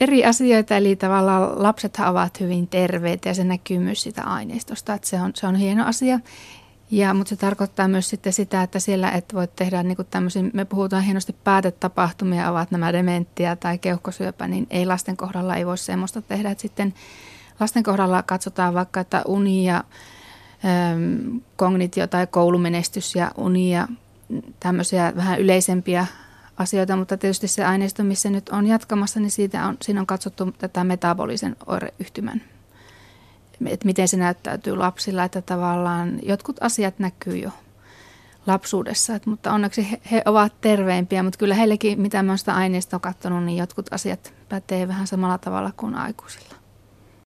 eri 0.00 0.24
asioita, 0.24 0.76
eli 0.76 0.96
tavallaan 0.96 1.62
lapset 1.62 1.98
ovat 2.10 2.40
hyvin 2.40 2.66
terveitä 2.68 3.28
ja 3.28 3.34
se 3.34 3.44
näkyy 3.44 3.78
myös 3.78 4.02
sitä 4.02 4.22
aineistosta, 4.22 4.94
että 4.94 5.08
se 5.08 5.20
on, 5.20 5.32
se 5.34 5.46
on 5.46 5.54
hieno 5.54 5.86
asia. 5.86 6.20
Ja, 6.90 7.14
mutta 7.14 7.28
se 7.28 7.36
tarkoittaa 7.36 7.88
myös 7.88 8.10
sitten 8.10 8.32
sitä, 8.32 8.62
että 8.62 8.78
siellä 8.78 9.10
et 9.10 9.34
voi 9.34 9.48
tehdä 9.56 9.82
niin 9.82 9.96
kuin 9.96 10.08
tämmöisiä, 10.10 10.42
me 10.52 10.64
puhutaan 10.64 11.02
hienosti 11.02 11.36
päätetapahtumia, 11.44 12.50
ovat 12.50 12.70
nämä 12.70 12.92
dementtiä 12.92 13.56
tai 13.56 13.78
keuhkosyöpä, 13.78 14.48
niin 14.48 14.66
ei 14.70 14.86
lasten 14.86 15.16
kohdalla 15.16 15.56
ei 15.56 15.66
voi 15.66 15.78
semmoista 15.78 16.22
tehdä. 16.22 16.50
Että 16.50 16.62
sitten 16.62 16.94
lasten 17.60 17.82
kohdalla 17.82 18.22
katsotaan 18.22 18.74
vaikka, 18.74 19.00
että 19.00 19.22
uni 19.26 19.66
ja 19.66 19.84
kognitio 21.56 22.06
tai 22.06 22.26
koulumenestys 22.26 23.14
ja 23.14 23.30
uni 23.36 23.74
ja 23.74 23.88
tämmöisiä 24.60 25.12
vähän 25.16 25.40
yleisempiä 25.40 26.06
asioita, 26.56 26.96
mutta 26.96 27.16
tietysti 27.16 27.48
se 27.48 27.64
aineisto, 27.64 28.02
missä 28.04 28.30
nyt 28.30 28.48
on 28.48 28.66
jatkamassa, 28.66 29.20
niin 29.20 29.30
siitä 29.30 29.66
on, 29.66 29.76
siinä 29.82 30.00
on 30.00 30.06
katsottu 30.06 30.52
tätä 30.58 30.84
metabolisen 30.84 31.56
oireyhtymän, 31.66 32.42
että 33.66 33.86
miten 33.86 34.08
se 34.08 34.16
näyttäytyy 34.16 34.76
lapsilla, 34.76 35.24
että 35.24 35.42
tavallaan 35.42 36.18
jotkut 36.22 36.56
asiat 36.60 36.98
näkyy 36.98 37.36
jo 37.36 37.50
lapsuudessa, 38.46 39.14
että, 39.14 39.30
mutta 39.30 39.52
onneksi 39.52 39.90
he, 39.90 40.00
he 40.10 40.22
ovat 40.24 40.60
terveempiä, 40.60 41.22
mutta 41.22 41.38
kyllä 41.38 41.54
heillekin, 41.54 42.00
mitä 42.00 42.22
mä 42.22 42.36
sitä 42.36 42.54
aineistoa 42.54 43.00
katsonut, 43.00 43.44
niin 43.44 43.58
jotkut 43.58 43.92
asiat 43.92 44.34
pätee 44.48 44.88
vähän 44.88 45.06
samalla 45.06 45.38
tavalla 45.38 45.72
kuin 45.76 45.94
aikuisilla. 45.94 46.63